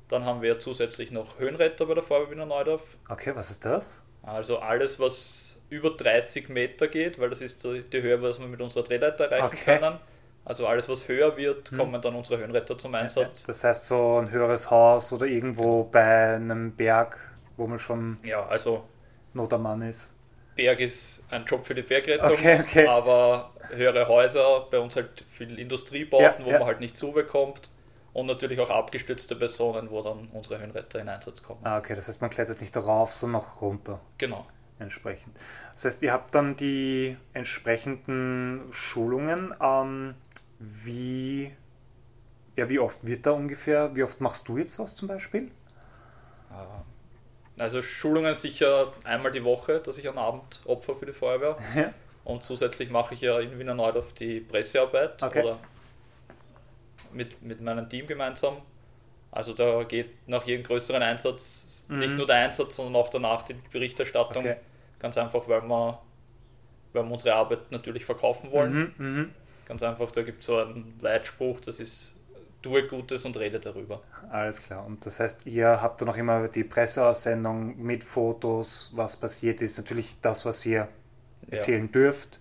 Dann 0.08 0.24
haben 0.24 0.42
wir 0.42 0.58
zusätzlich 0.60 1.10
noch 1.10 1.38
Höhenretter 1.38 1.86
bei 1.86 1.94
der 1.94 2.02
Feuerwehr 2.02 2.30
Wiener 2.32 2.46
Neudorf. 2.46 2.96
Okay, 3.08 3.32
was 3.34 3.50
ist 3.50 3.64
das? 3.64 4.02
Also 4.22 4.58
alles, 4.58 5.00
was 5.00 5.58
über 5.70 5.90
30 5.90 6.48
Meter 6.50 6.86
geht, 6.86 7.18
weil 7.18 7.30
das 7.30 7.40
ist 7.40 7.64
die 7.64 7.82
die 7.82 8.02
Höhe, 8.02 8.20
was 8.20 8.38
wir 8.38 8.46
mit 8.46 8.60
unserer 8.60 8.84
Drehleiter 8.84 9.24
erreichen 9.24 9.46
Okay. 9.46 9.78
können. 9.78 9.98
Also 10.44 10.66
alles, 10.66 10.88
was 10.88 11.06
höher 11.08 11.36
wird, 11.36 11.70
Mhm. 11.72 11.78
kommen 11.78 12.02
dann 12.02 12.14
unsere 12.16 12.38
Höhenretter 12.38 12.76
zum 12.76 12.94
Einsatz. 12.94 13.44
Das 13.44 13.62
heißt 13.62 13.86
so 13.86 14.18
ein 14.18 14.30
höheres 14.30 14.70
Haus 14.70 15.12
oder 15.12 15.26
irgendwo 15.26 15.84
bei 15.84 16.34
einem 16.34 16.72
Berg, 16.74 17.18
wo 17.56 17.66
man 17.66 17.78
schon 17.78 18.18
Ja, 18.24 18.44
also 18.46 18.84
Not 19.34 19.52
am 19.52 19.62
Mann 19.62 19.82
ist. 19.82 20.14
Berg 20.54 20.80
ist 20.80 21.24
ein 21.30 21.44
Job 21.46 21.64
für 21.64 21.74
die 21.74 21.82
Bergrettung, 21.82 22.32
Okay, 22.32 22.60
okay. 22.60 22.86
aber 22.86 23.52
höhere 23.70 24.06
Häuser, 24.08 24.66
bei 24.70 24.78
uns 24.78 24.96
halt 24.96 25.24
viel 25.30 25.58
Industriebauten, 25.58 26.40
Ja, 26.40 26.44
wo 26.44 26.50
ja. 26.50 26.58
man 26.58 26.66
halt 26.66 26.80
nicht 26.80 26.96
zubekommt 26.96 27.70
und 28.12 28.26
natürlich 28.26 28.60
auch 28.60 28.68
abgestützte 28.68 29.34
Personen, 29.36 29.90
wo 29.90 30.02
dann 30.02 30.28
unsere 30.32 30.58
Höhenretter 30.60 31.00
in 31.00 31.08
Einsatz 31.08 31.42
kommen. 31.42 31.60
Ah, 31.64 31.78
okay, 31.78 31.94
das 31.94 32.08
heißt, 32.08 32.20
man 32.20 32.28
klettert 32.30 32.60
nicht 32.60 32.76
rauf, 32.76 33.12
sondern 33.14 33.40
auch 33.40 33.62
runter. 33.62 34.00
Genau. 34.18 34.46
entsprechend. 34.78 35.36
Das 35.74 35.84
heißt, 35.84 36.02
ihr 36.02 36.12
habt 36.12 36.34
dann 36.34 36.56
die 36.56 37.16
entsprechenden 37.34 38.62
Schulungen. 38.72 39.54
Ähm, 39.62 40.14
wie, 40.84 41.52
ja, 42.56 42.68
wie 42.68 42.78
oft 42.78 43.04
wird 43.06 43.26
da 43.26 43.32
ungefähr? 43.32 43.94
Wie 43.96 44.02
oft 44.02 44.20
machst 44.20 44.48
du 44.48 44.58
jetzt 44.58 44.78
was 44.78 44.94
zum 44.96 45.08
Beispiel? 45.08 45.50
Äh, 46.50 47.62
Also 47.62 47.82
Schulungen 47.82 48.34
sicher 48.34 48.92
einmal 49.04 49.32
die 49.32 49.44
Woche, 49.44 49.80
dass 49.80 49.98
ich 49.98 50.08
am 50.08 50.18
Abend 50.18 50.60
opfer 50.64 50.94
für 50.96 51.06
die 51.06 51.12
Feuerwehr. 51.12 51.56
Ja. 51.76 51.92
Und 52.24 52.44
zusätzlich 52.44 52.88
mache 52.88 53.14
ich 53.14 53.20
ja 53.22 53.40
in 53.40 53.58
Wiener 53.58 53.74
Neudorf 53.74 54.12
die 54.12 54.38
Pressearbeit 54.38 55.20
Okay. 55.20 55.42
oder 55.42 55.58
mit, 57.12 57.42
mit 57.42 57.60
meinem 57.60 57.88
Team 57.88 58.06
gemeinsam. 58.06 58.58
Also 59.32 59.54
da 59.54 59.82
geht 59.82 60.28
nach 60.28 60.44
jedem 60.46 60.64
größeren 60.64 61.02
Einsatz 61.02 61.84
Mhm. 61.88 61.98
nicht 61.98 62.14
nur 62.14 62.26
der 62.26 62.36
Einsatz, 62.36 62.76
sondern 62.76 62.94
auch 62.94 63.08
danach 63.08 63.42
die 63.42 63.54
Berichterstattung. 63.72 64.44
Okay. 64.44 64.56
Ganz 65.00 65.18
einfach, 65.18 65.48
weil 65.48 65.62
wir, 65.62 65.98
weil 66.92 67.04
wir 67.04 67.10
unsere 67.10 67.34
Arbeit 67.34 67.72
natürlich 67.72 68.04
verkaufen 68.04 68.52
wollen. 68.52 68.94
Mhm, 68.96 69.04
mhm. 69.04 69.30
Ganz 69.66 69.82
einfach, 69.82 70.10
da 70.10 70.22
gibt 70.22 70.40
es 70.40 70.46
so 70.46 70.58
einen 70.58 70.98
Leitspruch, 71.00 71.60
das 71.60 71.80
ist 71.80 72.14
tue 72.62 72.86
Gutes 72.86 73.24
und 73.24 73.36
rede 73.36 73.58
darüber. 73.58 74.02
Alles 74.30 74.62
klar. 74.62 74.84
Und 74.86 75.04
das 75.04 75.18
heißt, 75.20 75.46
ihr 75.46 75.82
habt 75.82 76.00
dann 76.00 76.08
auch 76.08 76.16
immer 76.16 76.46
die 76.48 76.64
Presseaussendung 76.64 77.76
mit 77.82 78.04
Fotos, 78.04 78.92
was 78.94 79.16
passiert 79.16 79.60
ist. 79.62 79.78
Natürlich 79.78 80.20
das, 80.20 80.46
was 80.46 80.64
ihr 80.66 80.88
Ja. 81.50 81.56
erzählen 81.56 81.90
dürft. 81.90 82.40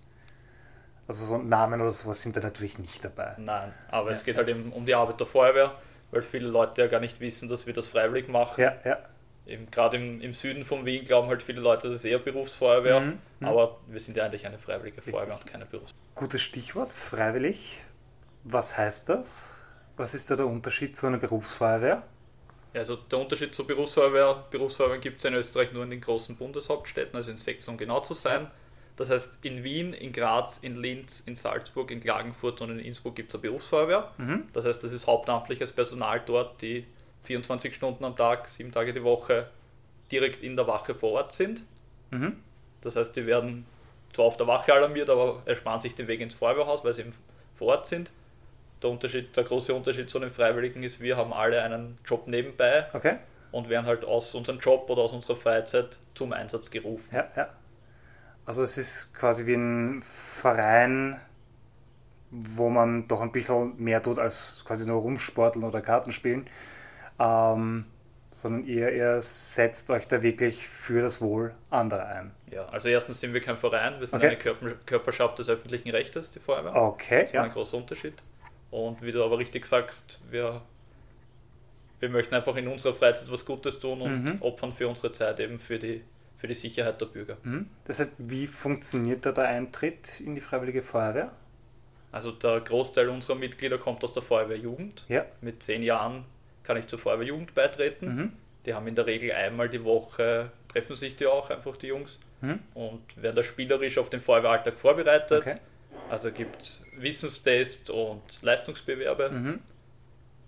Also 1.08 1.26
so 1.26 1.38
Namen 1.38 1.80
oder 1.80 1.90
sowas 1.90 2.22
sind 2.22 2.36
da 2.36 2.40
natürlich 2.40 2.78
nicht 2.78 3.04
dabei. 3.04 3.34
Nein, 3.36 3.72
aber 3.90 4.10
Ja, 4.10 4.16
es 4.16 4.24
geht 4.24 4.34
ja. 4.36 4.38
halt 4.38 4.48
eben 4.48 4.72
um 4.72 4.86
die 4.86 4.94
Arbeit 4.94 5.18
der 5.20 5.26
Feuerwehr, 5.26 5.74
weil 6.12 6.22
viele 6.22 6.48
Leute 6.48 6.80
ja 6.82 6.86
gar 6.88 7.00
nicht 7.00 7.20
wissen, 7.20 7.48
dass 7.48 7.66
wir 7.66 7.74
das 7.74 7.88
freiwillig 7.88 8.28
machen. 8.28 8.60
Ja, 8.60 8.74
ja. 8.84 8.98
Eben, 9.52 9.70
Gerade 9.70 9.98
im, 9.98 10.20
im 10.22 10.32
Süden 10.32 10.64
von 10.64 10.86
Wien 10.86 11.04
glauben 11.04 11.28
halt 11.28 11.42
viele 11.42 11.60
Leute, 11.60 11.88
das 11.88 11.98
ist 11.98 12.04
eher 12.06 12.18
Berufsfeuerwehr, 12.18 13.00
Mhm, 13.00 13.18
mhm. 13.40 13.46
aber 13.46 13.78
wir 13.86 14.00
sind 14.00 14.16
ja 14.16 14.24
eigentlich 14.24 14.46
eine 14.46 14.58
freiwillige 14.58 14.96
Richtig. 14.96 15.14
Feuerwehr 15.14 15.34
und 15.34 15.46
keine 15.46 15.66
Berufsfeuerwehr. 15.66 16.14
Gutes 16.14 16.42
Stichwort, 16.42 16.92
freiwillig. 16.92 17.80
Was 18.44 18.78
heißt 18.78 19.08
das? 19.08 19.54
Was 19.96 20.14
ist 20.14 20.30
da 20.30 20.36
der 20.36 20.46
Unterschied 20.46 20.96
zu 20.96 21.06
einer 21.06 21.18
Berufsfeuerwehr? 21.18 22.02
Also 22.74 22.96
der 22.96 23.18
Unterschied 23.18 23.54
zur 23.54 23.66
Berufsfeuerwehr, 23.66 24.44
Berufsfeuerwehr 24.50 24.98
gibt 24.98 25.18
es 25.18 25.24
in 25.26 25.34
Österreich 25.34 25.72
nur 25.72 25.84
in 25.84 25.90
den 25.90 26.00
großen 26.00 26.36
Bundeshauptstädten, 26.36 27.14
also 27.14 27.30
in 27.30 27.36
sechs, 27.36 27.68
um 27.68 27.76
genau 27.76 28.00
zu 28.00 28.14
sein. 28.14 28.50
Das 28.96 29.10
heißt, 29.10 29.28
in 29.42 29.62
Wien, 29.64 29.92
in 29.92 30.12
Graz, 30.12 30.58
in 30.62 30.76
Linz, 30.76 31.22
in 31.26 31.36
Salzburg, 31.36 31.90
in 31.90 32.00
Klagenfurt 32.00 32.60
und 32.62 32.70
in 32.70 32.78
Innsbruck 32.78 33.14
gibt 33.16 33.28
es 33.28 33.34
eine 33.34 33.42
Berufsfeuerwehr. 33.42 34.10
Mhm. 34.16 34.44
Das 34.54 34.64
heißt, 34.64 34.82
das 34.82 34.92
ist 34.92 35.06
hauptamtliches 35.06 35.72
Personal 35.72 36.22
dort, 36.24 36.62
die 36.62 36.86
24 37.24 37.74
Stunden 37.74 38.04
am 38.04 38.16
Tag, 38.16 38.48
sieben 38.48 38.72
Tage 38.72 38.92
die 38.92 39.02
Woche 39.02 39.48
direkt 40.10 40.42
in 40.42 40.56
der 40.56 40.66
Wache 40.66 40.94
vor 40.94 41.12
Ort 41.12 41.34
sind. 41.34 41.62
Mhm. 42.10 42.36
Das 42.80 42.96
heißt, 42.96 43.14
die 43.16 43.26
werden 43.26 43.66
zwar 44.12 44.26
auf 44.26 44.36
der 44.36 44.46
Wache 44.46 44.72
alarmiert, 44.74 45.08
aber 45.08 45.42
ersparen 45.46 45.80
sich 45.80 45.94
den 45.94 46.08
Weg 46.08 46.20
ins 46.20 46.34
Feuerwehrhaus, 46.34 46.84
weil 46.84 46.92
sie 46.94 47.02
eben 47.02 47.14
vor 47.54 47.68
Ort 47.68 47.88
sind. 47.88 48.12
Der, 48.82 48.90
Unterschied, 48.90 49.36
der 49.36 49.44
große 49.44 49.72
Unterschied 49.72 50.10
zu 50.10 50.18
den 50.18 50.30
Freiwilligen 50.30 50.82
ist, 50.82 51.00
wir 51.00 51.16
haben 51.16 51.32
alle 51.32 51.62
einen 51.62 51.98
Job 52.04 52.26
nebenbei 52.26 52.86
Okay. 52.92 53.16
und 53.52 53.68
werden 53.68 53.86
halt 53.86 54.04
aus 54.04 54.34
unserem 54.34 54.58
Job 54.58 54.90
oder 54.90 55.02
aus 55.02 55.12
unserer 55.12 55.36
Freizeit 55.36 55.98
zum 56.14 56.32
Einsatz 56.32 56.70
gerufen. 56.70 57.08
Ja, 57.14 57.28
ja. 57.36 57.48
Also 58.44 58.62
es 58.64 58.76
ist 58.76 59.14
quasi 59.14 59.46
wie 59.46 59.54
ein 59.54 60.02
Verein, 60.02 61.20
wo 62.30 62.70
man 62.70 63.06
doch 63.06 63.20
ein 63.20 63.30
bisschen 63.30 63.76
mehr 63.76 64.02
tut 64.02 64.18
als 64.18 64.64
quasi 64.66 64.86
nur 64.86 65.00
rumsporteln 65.00 65.64
oder 65.64 65.80
Karten 65.80 66.12
spielen. 66.12 66.48
Ähm, 67.18 67.84
sondern 68.30 68.64
ihr, 68.66 68.90
ihr 68.92 69.20
setzt 69.20 69.90
euch 69.90 70.08
da 70.08 70.22
wirklich 70.22 70.66
für 70.66 71.02
das 71.02 71.20
Wohl 71.20 71.54
anderer 71.70 72.06
ein. 72.06 72.30
Ja, 72.50 72.66
also 72.70 72.88
erstens 72.88 73.20
sind 73.20 73.34
wir 73.34 73.40
kein 73.42 73.58
Verein, 73.58 74.00
wir 74.00 74.06
sind 74.06 74.16
Okay. 74.18 74.28
eine 74.28 74.36
Körper, 74.38 74.70
Körperschaft 74.86 75.38
des 75.38 75.48
öffentlichen 75.50 75.90
Rechtes, 75.90 76.30
die 76.30 76.38
Feuerwehr. 76.40 76.74
Okay, 76.74 77.20
Das 77.20 77.26
ist 77.28 77.34
ja. 77.34 77.42
ein 77.42 77.50
großer 77.52 77.76
Unterschied. 77.76 78.14
Und 78.70 79.02
wie 79.02 79.12
du 79.12 79.22
aber 79.22 79.36
richtig 79.38 79.66
sagst, 79.66 80.20
wir, 80.30 80.62
wir 82.00 82.08
möchten 82.08 82.34
einfach 82.34 82.56
in 82.56 82.68
unserer 82.68 82.94
Freizeit 82.94 83.30
was 83.30 83.44
Gutes 83.44 83.78
tun 83.80 84.00
und 84.00 84.24
Mhm. 84.24 84.36
opfern 84.42 84.72
für 84.72 84.88
unsere 84.88 85.12
Zeit 85.12 85.38
eben 85.40 85.58
für 85.58 85.78
die, 85.78 86.02
für 86.38 86.48
die 86.48 86.54
Sicherheit 86.54 87.00
der 87.02 87.06
Bürger. 87.06 87.36
Mhm. 87.42 87.68
Das 87.84 88.00
heißt, 88.00 88.12
wie 88.16 88.46
funktioniert 88.46 89.26
da 89.26 89.32
der 89.32 89.48
Eintritt 89.48 90.20
in 90.20 90.34
die 90.34 90.40
Freiwillige 90.40 90.80
Feuerwehr? 90.82 91.32
Also 92.12 92.30
der 92.32 92.60
Großteil 92.60 93.08
unserer 93.10 93.34
Mitglieder 93.36 93.76
kommt 93.78 94.02
aus 94.04 94.14
der 94.14 94.22
Feuerwehrjugend. 94.22 95.04
Ja. 95.08 95.26
Mit 95.42 95.62
zehn 95.62 95.82
Jahren 95.82 96.24
kann 96.64 96.76
ich 96.76 96.86
zur 96.86 96.98
Feuerwehrjugend 96.98 97.54
beitreten. 97.54 98.14
Mhm. 98.14 98.32
Die 98.66 98.74
haben 98.74 98.86
in 98.86 98.94
der 98.94 99.06
Regel 99.06 99.32
einmal 99.32 99.68
die 99.68 99.82
Woche, 99.84 100.50
treffen 100.68 100.96
sich 100.96 101.16
die 101.16 101.26
auch, 101.26 101.50
einfach 101.50 101.76
die 101.76 101.88
Jungs, 101.88 102.18
Mhm. 102.40 102.58
und 102.74 103.22
werden 103.22 103.36
da 103.36 103.42
spielerisch 103.44 103.98
auf 103.98 104.10
den 104.10 104.20
Feuerwehralltag 104.20 104.78
vorbereitet. 104.78 105.42
Okay. 105.42 105.56
Also 106.10 106.30
gibt 106.32 106.60
es 106.62 106.84
Wissenstests 106.96 107.88
und 107.90 108.20
Leistungsbewerbe. 108.42 109.30
Mhm. 109.30 109.60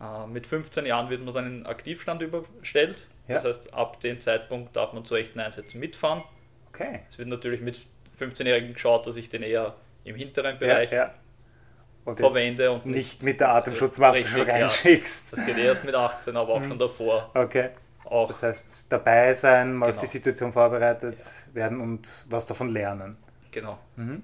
Äh, 0.00 0.26
mit 0.26 0.47
15 0.47 0.87
Jahren 0.87 1.09
wird 1.11 1.25
man 1.25 1.35
dann 1.35 1.47
in 1.61 1.66
Aktivstand 1.66 2.21
überstellt. 2.23 3.06
Ja. 3.28 3.37
Das 3.37 3.44
heißt, 3.44 3.75
ab 3.75 4.00
dem 4.00 4.21
Zeitpunkt 4.21 4.75
darf 4.76 4.92
man 4.92 5.04
zu 5.04 5.14
echten 5.14 5.38
Einsätzen 5.40 5.78
mitfahren. 5.80 6.23
Okay. 6.68 7.00
Es 7.09 7.18
wird 7.18 7.28
natürlich 7.28 7.61
mit 7.61 7.78
15-Jährigen 8.18 8.73
geschaut, 8.75 9.06
dass 9.06 9.16
ich 9.16 9.28
den 9.30 9.42
eher 9.42 9.75
im 10.04 10.16
hinteren 10.16 10.54
Ja, 10.54 10.59
Bereich 10.59 10.90
ja. 10.92 11.14
Und 12.04 12.18
verwende 12.18 12.70
und 12.70 12.84
nicht 12.87 13.23
mit 13.23 13.40
der 13.40 13.49
Atemschutzmaske 13.54 14.25
Richtig, 14.25 14.46
ja. 14.46 14.54
reinschickst. 14.54 15.32
Das 15.32 15.46
geht 15.46 15.56
erst 15.56 15.84
mit 15.84 15.94
18, 15.94 16.37
aber 16.37 16.52
auch 16.54 16.61
Mhm. 16.61 16.68
schon 16.68 16.78
davor. 16.78 17.30
Okay. 17.34 17.70
Auch 18.04 18.28
Das 18.28 18.42
heißt, 18.42 18.92
dabei 18.92 19.32
sein, 19.32 19.73
mal 19.75 19.87
auf 19.87 19.92
Genau. 19.92 20.00
die 20.02 20.06
Situation 20.08 20.52
vorbereitet 20.52 21.16
werden 21.54 21.80
und 21.80 22.26
was 22.28 22.44
davon 22.46 22.68
lernen. 22.68 23.16
genau. 23.50 23.78
Mhm. 23.96 24.23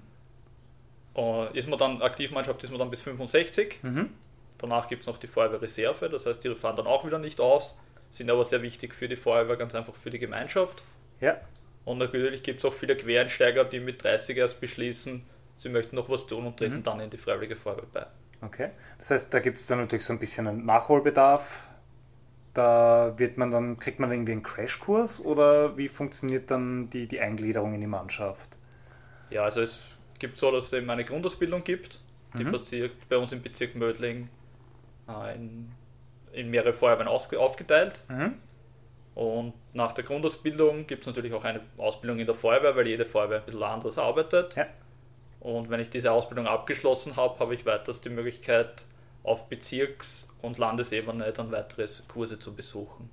Und 1.15 1.55
ist 1.57 1.69
man 1.69 1.79
dann 1.79 2.03
Aktivmannschaft, 2.03 2.63
ist 2.65 2.71
man 2.71 2.79
dann 2.79 2.91
bis 2.91 3.03
65. 3.03 3.79
Mhm. 3.83 4.11
Danach 4.59 4.89
gibt 4.89 5.03
es 5.03 5.07
noch 5.09 5.19
die 5.19 5.27
Feuerwehrreserve, 5.27 6.09
das 6.11 6.27
heißt, 6.27 6.45
die 6.45 6.55
fahren 6.55 6.77
dann 6.77 6.87
auch 6.87 7.05
wieder 7.07 7.19
nicht 7.19 7.41
aus, 7.41 7.77
sind 8.11 8.31
aber 8.31 8.45
sehr 8.45 8.61
wichtig 8.63 8.95
für 8.95 9.09
die 9.09 9.17
Feuerwehr, 9.17 9.57
ganz 9.57 9.75
einfach 9.75 9.95
für 9.95 10.11
die 10.11 10.19
Gemeinschaft. 10.19 10.83
Ja. 11.21 11.39
Und 11.85 11.99
natürlich 11.99 12.43
gibt 12.43 12.59
es 12.59 12.65
auch 12.67 12.75
viele 12.75 12.95
Quereinsteiger, 12.97 13.65
die 13.65 13.81
mit 13.81 14.03
30 14.05 14.37
erst 14.37 14.61
beschließen, 14.61 15.23
sie 15.61 15.69
möchten 15.69 15.95
noch 15.95 16.09
was 16.09 16.27
tun 16.27 16.47
und 16.47 16.57
treten 16.57 16.77
Mhm. 16.79 16.83
dann 16.83 17.01
in 17.01 17.11
die 17.11 17.19
Freiwillige 17.19 17.55
Feuerwehr 17.55 17.85
bei. 17.93 18.07
Okay. 18.43 18.71
Das 18.99 19.11
heißt, 19.11 19.35
da 19.35 19.39
gibt 19.41 19.59
es 19.59 19.67
dann 19.67 19.79
natürlich 19.79 20.05
so 20.07 20.15
ein 20.15 20.19
bisschen 20.19 20.49
einen 20.49 20.65
Nachholbedarf. 20.65 21.67
Da 22.55 23.13
wird 23.19 23.37
man 23.37 23.51
dann, 23.51 23.79
kriegt 23.79 24.01
man 24.01 24.11
irgendwie 24.11 24.33
einen 24.33 24.43
Crashkurs 24.43 25.25
oder 25.25 25.77
wie 25.77 25.89
funktioniert 25.89 26.51
dann 26.51 26.89
die, 26.91 27.07
die 27.07 27.21
Eingliederung 27.21 27.75
in 27.75 27.81
die 27.81 27.87
Mannschaft? 27.87 28.57
Ja, 29.29 29.45
also 29.45 29.61
es 29.61 29.83
gibt 30.19 30.39
so, 30.39 30.51
dass 30.51 30.65
es 30.65 30.73
eben 30.73 30.89
eine 30.91 31.05
Grundausbildung 31.05 31.63
gibt, 31.63 32.01
die 32.39 32.45
Mhm. 32.45 32.53
Bezirk, 32.53 32.93
bei 33.09 33.19
uns 33.19 33.33
im 33.33 33.43
Bezirk 33.43 33.75
Mödling 33.77 34.29
äh, 35.09 35.35
in, 35.37 35.71
in 36.33 36.51
mehrere 36.51 36.73
Feuerwehren 36.73 37.09
aufgeteilt. 37.09 38.01
Mhm. 38.09 38.35
Und 39.15 39.53
nach 39.75 39.93
der 39.93 40.05
Grundausbildung 40.05 40.87
gibt 40.87 41.03
es 41.03 41.07
natürlich 41.07 41.35
auch 41.35 41.45
eine 41.45 41.61
Ausbildung 41.77 42.19
in 42.21 42.27
der 42.27 42.35
Feuerwehr, 42.35 42.75
weil 42.75 42.87
jede 42.89 43.05
Feuerwehr 43.05 43.41
ein 43.41 43.45
bisschen 43.45 43.63
anders 43.63 43.99
arbeitet. 43.99 44.57
Ja. 44.57 44.67
Und 45.41 45.71
wenn 45.71 45.81
ich 45.81 45.91
diese 45.91 46.13
Ausbildung 46.13 46.47
abgeschlossen 46.47 47.17
habe, 47.17 47.39
habe 47.39 47.55
ich 47.55 47.65
weiters 47.67 48.01
die 48.01 48.11
Möglichkeit, 48.11 48.85
auf 49.23 49.49
Bezirks- 49.49 50.29
und 50.43 50.59
Landesebene 50.59 51.33
dann 51.33 51.51
weitere 51.53 51.87
Kurse 52.09 52.39
zu 52.39 52.55
besuchen. 52.55 53.11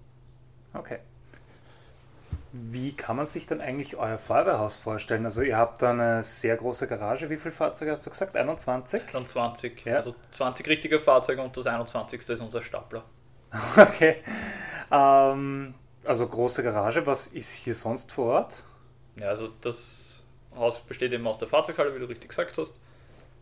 Okay. 0.74 1.00
Wie 2.54 2.94
kann 2.94 3.18
man 3.18 3.26
sich 3.26 3.46
dann 3.46 3.60
eigentlich 3.62 3.98
euer 3.98 4.18
Feuerwehrhaus 4.18 4.76
vorstellen? 4.76 5.26
Also 5.26 5.42
ihr 5.42 5.58
habt 5.58 5.82
da 5.82 5.92
eine 5.92 6.24
sehr 6.24 6.56
große 6.56 6.88
Garage. 6.88 7.30
Wie 7.30 7.38
viele 7.38 7.54
Fahrzeuge 7.54 7.92
hast 7.92 8.06
du 8.06 8.10
gesagt? 8.10 8.36
21? 8.36 9.02
Dann 9.12 9.28
20, 9.28 9.86
Ja. 9.86 9.98
also 9.98 10.16
20 10.32 10.68
richtige 10.68 11.00
Fahrzeuge 11.00 11.42
und 11.42 11.56
das 11.58 11.68
21. 11.68 12.28
ist 12.30 12.42
unser 12.42 12.64
Stapler. 12.64 13.04
Okay. 13.78 14.18
Ähm, 14.92 15.74
also 16.06 16.28
große 16.28 16.64
Garage. 16.64 17.06
Was 17.06 17.28
ist 17.28 17.52
hier 17.54 17.76
sonst 17.76 18.12
vor 18.12 18.34
Ort? 18.34 18.58
Ja, 19.18 19.28
also 19.30 19.50
das 19.62 20.07
Haus 20.58 20.80
besteht 20.80 21.14
eben 21.14 21.26
aus 21.28 21.38
der 21.38 21.48
Fahrzeughalle, 21.48 21.94
wie 21.96 22.00
du 22.00 22.06
richtig 22.06 22.30
gesagt 22.30 22.58
hast. 22.58 22.74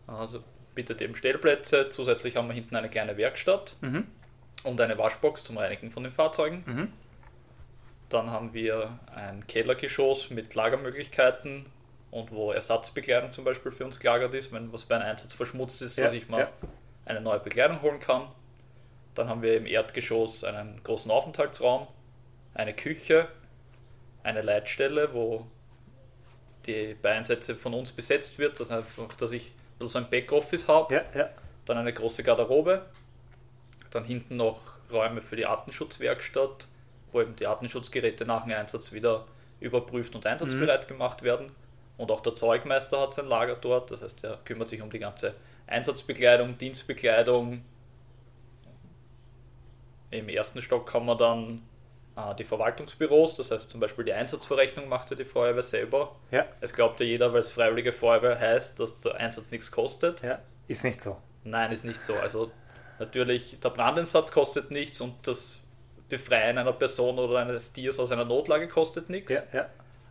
Also 0.06 0.42
bietet 0.74 1.00
eben 1.02 1.16
Stellplätze. 1.16 1.88
Zusätzlich 1.88 2.36
haben 2.36 2.48
wir 2.48 2.54
hinten 2.54 2.76
eine 2.76 2.88
kleine 2.90 3.16
Werkstatt 3.16 3.76
Mhm. 3.80 4.06
und 4.64 4.80
eine 4.80 4.96
Waschbox 4.98 5.44
zum 5.44 5.56
Reinigen 5.58 5.90
von 5.90 6.02
den 6.04 6.12
Fahrzeugen. 6.12 6.62
Mhm. 6.66 6.92
Dann 8.08 8.30
haben 8.30 8.54
wir 8.54 8.98
ein 9.14 9.46
Kellergeschoss 9.46 10.30
mit 10.30 10.54
Lagermöglichkeiten 10.54 11.66
und 12.12 12.30
wo 12.30 12.52
Ersatzbekleidung 12.52 13.32
zum 13.32 13.44
Beispiel 13.44 13.72
für 13.72 13.84
uns 13.84 13.98
gelagert 13.98 14.32
ist, 14.34 14.52
wenn 14.52 14.72
was 14.72 14.84
bei 14.84 14.94
einem 14.96 15.06
Einsatz 15.10 15.32
verschmutzt 15.32 15.82
ist, 15.82 15.98
Ja, 15.98 16.04
dass 16.04 16.14
ich 16.14 16.28
mal 16.28 16.40
ja. 16.42 16.48
eine 17.04 17.20
neue 17.20 17.40
Bekleidung 17.40 17.82
holen 17.82 17.98
kann. 17.98 18.28
Dann 19.16 19.28
haben 19.28 19.42
wir 19.42 19.56
im 19.56 19.66
Erdgeschoss 19.66 20.44
einen 20.44 20.80
großen 20.84 21.10
Aufenthaltsraum, 21.10 21.88
eine 22.54 22.74
Küche, 22.74 23.26
eine 24.22 24.42
Leitstelle, 24.42 25.12
wo 25.14 25.46
die 26.66 26.96
bei 27.00 27.12
Einsätze 27.12 27.54
von 27.54 27.74
uns 27.74 27.92
besetzt 27.92 28.38
wird, 28.38 28.58
das 28.60 28.70
heißt 28.70 28.98
einfach, 28.98 29.16
dass 29.16 29.32
ich 29.32 29.52
so 29.80 29.98
ein 29.98 30.08
Backoffice 30.08 30.68
habe 30.68 30.94
Ja, 30.94 31.04
ja. 31.14 31.30
dann 31.64 31.78
eine 31.78 31.92
große 31.92 32.22
Garderobe, 32.22 32.86
dann 33.90 34.04
hinten 34.04 34.36
noch 34.36 34.60
Räume 34.90 35.22
für 35.22 35.36
die 35.36 35.46
Artenschutzwerkstatt, 35.46 36.66
wo 37.12 37.20
eben 37.20 37.36
die 37.36 37.46
Artenschutzgeräte 37.46 38.24
nach 38.24 38.44
dem 38.44 38.52
Einsatz 38.52 38.92
wieder 38.92 39.26
überprüft 39.60 40.14
und 40.14 40.26
einsatzbereit 40.26 40.88
gemacht 40.88 41.22
werden. 41.22 41.50
Und 41.96 42.10
auch 42.10 42.20
der 42.20 42.34
Zeugmeister 42.34 43.00
hat 43.00 43.14
sein 43.14 43.26
Lager 43.26 43.56
dort, 43.56 43.90
das 43.90 44.02
heißt, 44.02 44.24
er 44.24 44.38
kümmert 44.44 44.68
sich 44.68 44.82
um 44.82 44.90
die 44.90 44.98
ganze 44.98 45.34
Einsatzbekleidung, 45.66 46.58
Dienstbekleidung. 46.58 47.62
Im 50.10 50.28
ersten 50.28 50.60
Stock 50.62 50.92
haben 50.92 51.06
wir 51.06 51.16
dann 51.16 51.62
die 52.38 52.44
Verwaltungsbüros, 52.44 53.36
das 53.36 53.50
heißt 53.50 53.70
zum 53.70 53.78
Beispiel 53.80 54.04
die 54.04 54.12
Einsatzverrechnung 54.12 54.88
macht 54.88 55.10
ja 55.10 55.16
die 55.16 55.24
Feuerwehr 55.26 55.62
selber. 55.62 56.16
Ja, 56.30 56.46
Es 56.60 56.72
glaubt 56.72 56.98
ja 57.00 57.06
jeder, 57.06 57.32
weil 57.32 57.40
es 57.40 57.50
Freiwillige 57.52 57.92
Feuerwehr 57.92 58.38
heißt, 58.38 58.80
dass 58.80 59.00
der 59.00 59.16
Einsatz 59.16 59.50
nichts 59.50 59.70
kostet. 59.70 60.22
ja. 60.22 60.38
Ist 60.68 60.82
nicht 60.84 61.00
so. 61.02 61.16
Nein, 61.44 61.70
ist 61.72 61.84
nicht 61.84 62.02
so. 62.02 62.14
Also 62.14 62.50
natürlich, 62.98 63.60
der 63.60 63.70
Brandeinsatz 63.70 64.32
kostet 64.32 64.70
nichts 64.70 65.00
und 65.00 65.14
das 65.28 65.60
Befreien 66.08 66.58
einer 66.58 66.72
Person 66.72 67.18
oder 67.18 67.38
eines 67.40 67.72
Tiers 67.72 67.98
aus 67.98 68.10
einer 68.12 68.24
Notlage 68.24 68.66
kostet 68.68 69.10
nichts. 69.10 69.32
Ja, 69.32 69.42
ja. 69.52 69.66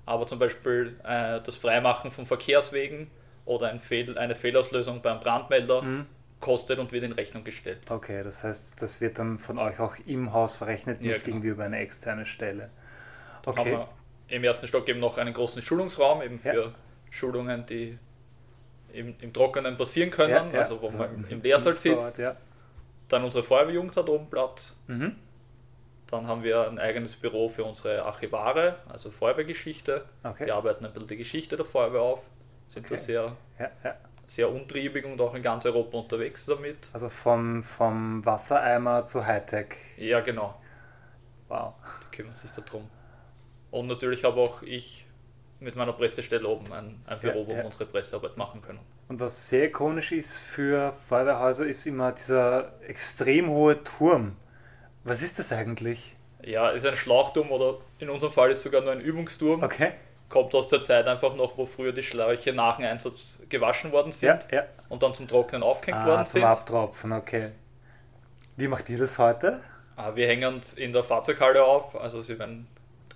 Aber 0.05 0.27
zum 0.27 0.39
Beispiel 0.39 0.99
äh, 1.03 1.41
das 1.41 1.55
Freimachen 1.57 2.11
von 2.11 2.25
Verkehrswegen 2.25 3.09
oder 3.45 3.69
ein 3.69 3.79
Fehl, 3.79 4.17
eine 4.17 4.35
Fehlauslösung 4.35 5.01
beim 5.01 5.19
Brandmelder 5.19 5.81
Mhm. 5.81 6.05
Kostet 6.45 6.77
und 6.79 6.91
wird 6.91 7.03
in 7.03 7.11
Rechnung 7.11 7.43
gestellt. 7.43 7.79
Okay, 7.89 8.23
das 8.23 8.43
heißt, 8.43 8.81
das 8.81 9.01
wird 9.01 9.17
dann 9.19 9.39
von 9.39 9.57
euch 9.57 9.79
auch 9.79 9.95
im 10.05 10.31
Haus 10.31 10.55
verrechnet, 10.55 11.01
Ja, 11.01 11.13
nicht 11.13 11.25
genau. 11.25 11.35
irgendwie 11.37 11.49
über 11.49 11.63
eine 11.65 11.79
externe 11.79 12.25
Stelle. 12.25 12.69
Okay. 13.45 13.77
im 14.27 14.43
ersten 14.43 14.67
Stock 14.67 14.87
eben 14.89 14.99
noch 14.99 15.17
einen 15.17 15.33
großen 15.33 15.61
Schulungsraum, 15.61 16.21
eben 16.21 16.39
Ja. 16.43 16.53
für 16.53 16.75
Schulungen, 17.11 17.65
die 17.65 17.97
im, 18.93 19.15
im 19.21 19.33
Trockenen 19.33 19.75
passieren 19.77 20.09
können, 20.11 20.31
Ja, 20.33 20.47
ja. 20.51 20.59
also 20.61 20.81
wo 20.81 20.89
man 20.89 21.25
im, 21.29 21.41
Lehrsaal 21.41 21.75
sitzt. 21.75 21.97
Ort, 21.97 22.17
Ja. 22.17 22.35
Dann 23.09 23.23
unsere 23.23 23.43
Feuerwehrjugend 23.43 23.95
hat 23.97 24.09
oben 24.09 24.29
Platz. 24.29 24.75
Mhm. 24.87 25.15
Dann 26.07 26.27
haben 26.27 26.43
wir 26.43 26.67
ein 26.67 26.79
eigenes 26.79 27.15
Büro 27.15 27.49
für 27.49 27.63
unsere 27.63 28.03
Archivare, 28.03 28.77
also 28.89 29.09
Feuerwehrgeschichte. 29.11 30.05
Okay. 30.23 30.45
Die 30.45 30.51
arbeiten 30.51 30.85
ein 30.85 30.93
bisschen 30.93 31.07
die 31.09 31.17
Geschichte 31.17 31.55
der 31.57 31.65
Feuerwehr 31.65 32.01
auf, 32.01 32.21
sind 32.67 32.85
Okay. 32.85 32.95
da 32.95 33.01
sehr, 33.01 33.37
Ja, 33.59 33.71
ja. 33.83 33.95
Sehr 34.27 34.49
untriebig 34.51 35.05
und 35.05 35.19
auch 35.21 35.33
in 35.35 35.41
ganz 35.43 35.65
Europa 35.65 35.97
unterwegs 35.97 36.45
damit. 36.45 36.89
Also 36.93 37.09
vom, 37.09 37.63
vom 37.63 38.25
Wassereimer 38.25 39.05
zu 39.05 39.25
Hightech. 39.25 39.75
Ja, 39.97 40.19
genau, 40.21 40.55
Wow. 41.47 41.73
die 42.03 42.15
kümmern 42.15 42.35
sich 42.35 42.51
darum. 42.51 42.89
Und 43.71 43.87
natürlich 43.87 44.23
habe 44.23 44.39
auch 44.41 44.61
ich 44.63 45.05
mit 45.59 45.75
meiner 45.75 45.93
Pressestelle 45.93 46.47
oben 46.47 46.71
ein, 46.73 47.01
ein 47.05 47.19
Ja, 47.21 47.31
Büro, 47.31 47.47
wo 47.47 47.51
ja. 47.51 47.57
wir 47.57 47.65
unsere 47.65 47.85
Pressearbeit 47.85 48.37
machen 48.37 48.61
können. 48.61 48.79
Und 49.07 49.19
was 49.19 49.49
sehr 49.49 49.65
ikonisch 49.65 50.11
ist 50.11 50.37
für 50.37 50.93
Feuerwehrhäuser, 50.93 51.65
ist 51.65 51.85
immer 51.85 52.11
dieser 52.11 52.73
extrem 52.81 53.49
hohe 53.49 53.83
Turm. 53.83 54.35
Was 55.03 55.21
ist 55.21 55.37
das 55.39 55.51
eigentlich? 55.51 56.15
Ja, 56.41 56.69
ist 56.69 56.85
ein 56.85 56.95
Schlauchturm 56.95 57.51
oder 57.51 57.79
in 57.99 58.09
unserem 58.09 58.33
Fall 58.33 58.51
ist 58.51 58.63
sogar 58.63 58.81
nur 58.81 58.91
ein 58.91 59.01
Übungsturm. 59.01 59.63
Okay. 59.63 59.93
Kommt 60.29 60.53
aus 60.55 60.67
der 60.67 60.81
Zeit 60.81 61.07
einfach 61.07 61.35
noch, 61.35 61.57
wo 61.57 61.65
früher 61.65 61.91
die 61.93 62.01
Schläuche 62.03 62.51
nach 62.51 62.77
dem 62.77 62.85
Einsatz 62.87 63.39
gewaschen 63.49 63.91
worden 63.91 64.11
sind 64.11 64.47
Ja, 64.51 64.57
ja. 64.59 64.63
und 64.89 65.03
dann 65.03 65.13
zum 65.13 65.27
Trocknen 65.27 65.61
aufgehängt 65.63 66.03
Ah, 66.03 66.07
worden 66.07 66.25
zum 66.25 66.41
sind. 66.41 66.43
Abtropfen, 66.49 67.11
okay. 67.13 67.51
Wie 68.57 68.67
macht 68.67 68.89
ihr 68.89 68.97
das 68.97 69.19
heute? 69.19 69.61
Ah, 69.95 70.11
Wir 70.15 70.27
hängen 70.27 70.61
in 70.77 70.91
der 70.93 71.03
Fahrzeughalle 71.03 71.63
auf, 71.63 71.95
also 71.99 72.21
sie 72.21 72.37
werden 72.39 72.67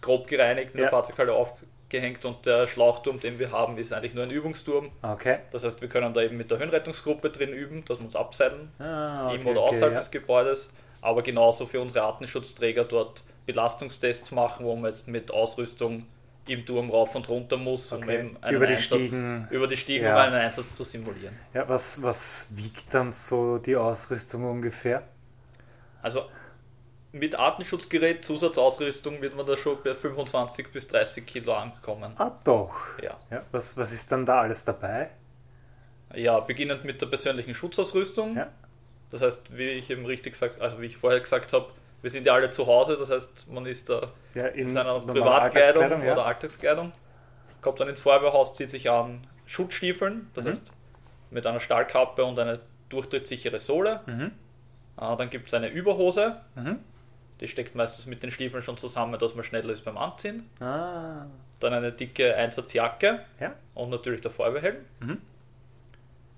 grob 0.02 0.28
gereinigt 0.28 0.72
in 0.74 0.80
Ja. 0.80 0.84
der 0.86 0.90
Fahrzeughalle 0.92 1.34
aufgehängt 1.34 2.24
und 2.26 2.46
der 2.46 2.68
Schlauchturm, 2.68 3.20
den 3.20 3.40
wir 3.40 3.52
haben, 3.52 3.78
ist 3.78 3.92
eigentlich 3.92 4.14
nur 4.14 4.24
ein 4.24 4.32
Übungsturm. 4.32 4.92
Okay. 5.02 5.40
Das 5.52 5.64
heißt, 5.64 5.82
wir 5.82 5.90
können 5.90 6.14
da 6.14 6.22
eben 6.22 6.38
mit 6.38 6.52
der 6.52 6.60
Höhenrettungsgruppe 6.60 7.32
drin 7.32 7.50
üben, 7.54 7.84
dass 7.86 7.98
wir 8.00 8.06
uns 8.06 8.16
abseilen, 8.16 8.72
Ah, 8.80 9.32
im 9.34 9.42
okay, 9.42 9.50
oder 9.52 9.64
okay, 9.64 9.76
außerhalb 9.78 9.98
des 9.98 10.12
Gebäudes, 10.12 10.70
aber 11.02 11.22
genauso 11.24 11.66
für 11.66 11.82
unsere 11.82 12.04
Artenschutzträger 12.06 12.84
dort 12.86 13.24
Belastungstests 13.46 14.32
machen, 14.32 14.66
wo 14.66 14.76
man 14.76 14.92
jetzt 14.92 15.08
mit 15.08 15.32
Ausrüstung 15.32 16.06
im 16.50 16.66
Turm 16.66 16.90
rauf 16.90 17.16
und 17.16 17.28
runter 17.30 17.58
muss, 17.58 17.92
um 17.92 18.02
Okay. 18.04 18.20
eben 18.20 18.38
einen 18.42 18.56
Über 18.58 18.68
die 18.68 18.74
Einsatz, 18.74 18.88
Stiegen. 19.00 19.48
über 19.52 19.68
die 19.68 19.78
Stiegen, 19.78 20.06
Ja. 20.06 20.14
um 20.16 20.20
einen 20.22 20.36
Einsatz 20.36 20.76
zu 20.76 20.84
simulieren. 20.84 21.36
Ja, 21.54 21.68
was, 21.70 22.02
was 22.02 22.48
wiegt 22.52 22.94
dann 22.94 23.12
so 23.12 23.58
die 23.58 23.76
Ausrüstung 23.76 24.44
ungefähr? 24.50 25.04
Also 26.02 26.26
mit 27.12 27.38
Artenschutzgerät, 27.38 28.24
Zusatzausrüstung 28.24 29.22
wird 29.22 29.36
man 29.36 29.46
da 29.46 29.58
schon 29.58 29.78
bei 29.84 29.96
25 29.96 30.72
bis 30.72 30.88
30 30.88 31.26
Kilo 31.26 31.54
ankommen. 31.56 32.14
Ah, 32.18 32.32
doch. 32.44 32.76
Ja. 33.02 33.18
Ja, 33.32 33.44
was, 33.52 33.76
was 33.78 33.92
ist 33.92 34.12
dann 34.12 34.26
da 34.26 34.42
alles 34.42 34.64
dabei? 34.66 35.10
Ja, 36.14 36.40
beginnend 36.40 36.86
mit 36.86 37.02
der 37.02 37.08
persönlichen 37.08 37.54
Schutzausrüstung. 37.54 38.36
Ja. 38.38 38.48
Das 39.12 39.22
heißt, 39.22 39.58
wie 39.58 39.70
ich 39.70 39.90
eben 39.90 40.06
richtig 40.06 40.34
gesagt, 40.34 40.62
also 40.62 40.80
wie 40.82 40.86
ich 40.86 40.98
vorher 40.98 41.20
gesagt 41.20 41.52
habe, 41.54 41.68
wir 42.02 42.10
sind 42.10 42.26
ja 42.26 42.34
alle 42.34 42.50
zu 42.50 42.66
Hause, 42.68 42.98
das 42.98 43.10
heißt, 43.10 43.50
man 43.50 43.66
ist 43.66 43.90
da 43.90 44.12
Ja, 44.36 44.48
in 44.48 44.68
in 44.68 44.70
seiner 44.70 45.00
Privatkleidung 45.00 45.34
Alltagskleidung, 45.84 46.04
ja. 46.06 46.14
oder 46.14 46.26
Alltagskleidung, 46.26 46.92
kommt 47.62 47.80
dann 47.80 47.90
ins 47.90 48.00
Feuerwehrhaus, 48.02 48.54
zieht 48.56 48.70
sich 48.70 48.90
an 48.90 49.26
Schutzstiefeln, 49.46 50.30
das 50.34 50.46
Mhm. 50.46 50.50
heißt 50.50 50.72
mit 51.32 51.46
einer 51.46 51.60
Stahlkappe 51.60 52.24
und 52.26 52.40
eine 52.40 52.60
durchtrittsichere 52.90 53.60
Sohle. 53.60 54.02
Mhm. 54.06 54.32
Äh, 55.00 55.16
dann 55.18 55.30
gibt 55.30 55.48
es 55.48 55.54
eine 55.54 55.68
Überhose. 55.70 56.38
Mhm. 56.56 56.80
Die 57.40 57.48
steckt 57.48 57.76
meistens 57.76 58.06
mit 58.06 58.22
den 58.24 58.32
Stiefeln 58.32 58.62
schon 58.64 58.78
zusammen, 58.78 59.18
dass 59.20 59.34
man 59.36 59.44
schneller 59.44 59.72
ist 59.72 59.86
beim 59.86 59.98
Anziehen. 59.98 60.50
Ah. 60.60 61.26
Dann 61.60 61.74
eine 61.74 61.92
dicke 61.92 62.36
Einsatzjacke 62.36 63.20
Ja. 63.40 63.54
und 63.76 63.90
natürlich 63.92 64.22
der 64.22 64.32
Feuerwehrhelm. 64.32 64.78
Mhm. 65.02 65.22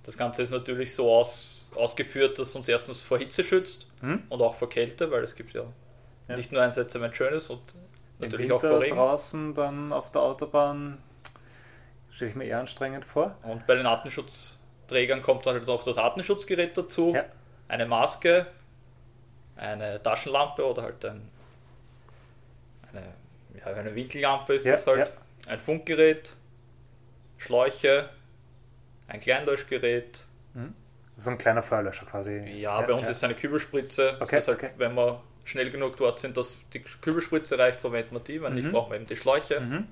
Das 0.03 0.17
Ganze 0.17 0.41
ist 0.43 0.51
natürlich 0.51 0.93
so 0.93 1.11
aus, 1.13 1.60
ausgeführt, 1.75 2.37
dass 2.39 2.55
uns 2.55 2.67
erstens 2.67 3.01
vor 3.01 3.17
Hitze 3.17 3.43
schützt 3.43 3.87
Mhm. 4.01 4.23
und 4.29 4.41
auch 4.41 4.55
vor 4.55 4.69
Kälte, 4.69 5.11
weil 5.11 5.23
es 5.23 5.35
gibt 5.35 5.53
ja, 5.53 5.63
Ja. 6.27 6.35
nicht 6.35 6.51
nur 6.51 6.61
Einsätze, 6.61 6.99
wenn 7.01 7.11
es 7.11 7.17
schön 7.17 7.33
ist 7.33 7.49
und 7.49 7.61
Im 8.19 8.29
natürlich 8.29 8.51
auch 8.51 8.61
Winter 8.61 8.75
vor 8.75 8.81
Regen. 8.81 8.95
draußen 8.95 9.53
dann 9.53 9.93
auf 9.93 10.11
der 10.11 10.21
Autobahn 10.21 10.97
stelle 12.11 12.31
ich 12.31 12.35
mir 12.35 12.45
eher 12.45 12.59
anstrengend 12.59 13.05
vor. 13.05 13.35
Und 13.43 13.65
bei 13.67 13.75
den 13.75 13.85
Atemschutzträgern 13.85 15.21
kommt 15.21 15.45
dann 15.45 15.55
halt 15.55 15.69
auch 15.69 15.83
das 15.83 15.97
Atemschutzgerät 15.97 16.77
dazu, 16.77 17.13
Ja. 17.15 17.25
eine 17.67 17.85
Maske, 17.85 18.47
eine 19.55 20.01
Taschenlampe 20.01 20.65
oder 20.65 20.83
halt 20.83 21.03
ein, 21.05 21.29
eine, 22.91 23.03
ja, 23.59 23.65
eine 23.73 23.95
Winkellampe 23.95 24.53
ist 24.55 24.65
Ja, 24.65 24.73
das 24.73 24.85
halt, 24.87 25.13
ein 25.47 25.59
Funkgerät, 25.59 26.33
Schläuche, 27.37 28.09
ein 29.07 29.19
Kleinlöschgerät. 29.19 30.23
So 31.15 31.29
ein 31.31 31.37
kleiner 31.37 31.61
Feuerlöscher 31.61 32.05
quasi. 32.05 32.37
Ja, 32.55 32.81
bei 32.81 32.93
uns 32.93 33.09
ist 33.09 33.17
es 33.17 33.23
eine 33.23 33.35
Kübelspritze. 33.35 34.17
Okay, 34.19 34.37
das 34.37 34.47
halt, 34.47 34.57
okay. 34.57 34.71
wenn 34.77 34.95
wir 34.95 35.21
schnell 35.43 35.69
genug 35.69 35.97
dort 35.97 36.19
sind, 36.19 36.37
dass 36.37 36.57
die 36.73 36.81
Kübelspritze 36.81 37.57
reicht, 37.57 37.81
verwenden 37.81 38.15
wir 38.15 38.19
die. 38.21 38.41
Wenn 38.41 38.55
nicht, 38.55 38.65
Mhm. 38.67 38.71
brauchen 38.71 38.91
wir 38.91 38.95
eben 38.97 39.07
die 39.07 39.15
Schläuche. 39.15 39.59
Mhm. 39.59 39.87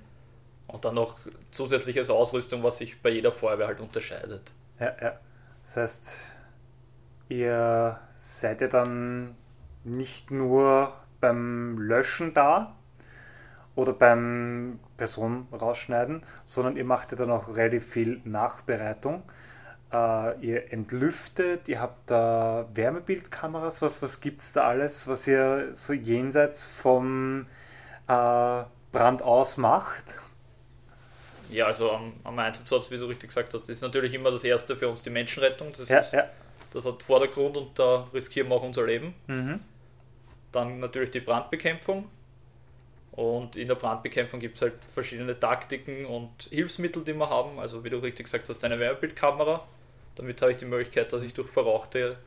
Und 0.68 0.86
dann 0.86 0.96
noch 0.96 1.18
zusätzliches 1.52 2.10
Ausrüstung, 2.10 2.64
was 2.64 2.78
sich 2.78 3.02
bei 3.02 3.10
jeder 3.10 3.32
Feuerwehr 3.32 3.68
halt 3.68 3.80
unterscheidet. 3.80 4.54
Ja, 4.80 4.96
ja. 5.02 5.20
Das 5.64 5.78
heißt, 5.78 6.16
ihr 7.30 8.00
seid 8.16 8.62
ja 8.62 8.68
dann 8.68 9.36
nicht 9.84 10.32
nur 10.32 10.94
beim 11.20 11.78
Löschen 11.80 12.34
da 12.34 12.76
oder 13.76 13.94
beim 13.94 14.80
Personen 14.98 15.48
rausschneiden, 15.52 16.24
sondern 16.46 16.78
ihr 16.78 16.86
macht 16.86 17.12
ja 17.12 17.18
dann 17.18 17.32
auch 17.32 17.56
relativ 17.56 17.88
viel 17.88 18.22
Nachbereitung. 18.24 19.24
Äh, 19.92 20.46
ihr 20.46 20.72
entlüftet, 20.72 21.68
ihr 21.68 21.82
habt 21.82 22.12
da 22.12 22.68
Wärmebildkameras, 22.74 23.82
was, 23.82 24.02
was 24.04 24.22
gibt 24.22 24.42
es 24.42 24.52
da 24.52 24.66
alles, 24.66 25.08
was 25.08 25.26
ihr 25.26 25.72
so 25.76 25.94
jenseits 25.94 26.68
vom 26.68 27.48
äh, 28.08 28.64
Brand 28.92 29.22
aus 29.24 29.58
macht? 29.58 30.04
Ja, 31.50 31.66
also 31.66 31.92
am, 31.92 32.14
am 32.24 32.38
Einsatz, 32.38 32.92
wie 32.92 32.98
du 32.98 33.06
richtig 33.06 33.30
gesagt 33.30 33.54
hast, 33.54 33.68
ist 33.68 33.82
natürlich 33.82 34.14
immer 34.14 34.30
das 34.30 34.44
Erste 34.44 34.76
für 34.76 34.88
uns 34.88 35.02
die 35.02 35.10
Menschenrettung. 35.10 35.74
Das, 35.76 35.90
Ja, 35.90 36.00
ist, 36.00 36.14
ja. 36.14 36.26
das 36.72 36.86
hat 36.86 37.02
Vordergrund 37.02 37.58
und 37.58 37.80
da 37.80 38.08
riskieren 38.14 38.50
wir 38.50 38.56
auch 38.56 38.64
unser 38.64 38.86
Leben. 38.86 39.16
Mhm. 39.26 39.60
Dann 40.52 40.80
natürlich 40.80 41.12
die 41.12 41.20
Brandbekämpfung. 41.20 42.10
Und 43.12 43.56
in 43.56 43.68
der 43.68 43.76
Brandbekämpfung 43.76 44.40
gibt 44.40 44.58
es 44.58 44.62
halt 44.62 44.76
verschiedene 44.94 45.38
Taktiken 45.40 46.06
und 46.06 46.30
Hilfsmittel, 46.52 47.04
die 47.04 47.14
wir 47.16 47.30
haben. 47.30 47.60
Also 47.60 47.84
wie 47.84 47.90
du 47.90 47.98
richtig 47.98 48.26
gesagt 48.26 48.48
hast, 48.48 48.64
eine 48.64 48.80
Wärmebildkamera. 48.80 49.66
Damit 50.20 50.42
habe 50.42 50.52
ich 50.52 50.58
die 50.58 50.66
Möglichkeit, 50.66 51.14
dass 51.14 51.24
ich 51.24 51.34
durch 51.34 51.50
verrauchte 51.50 52.18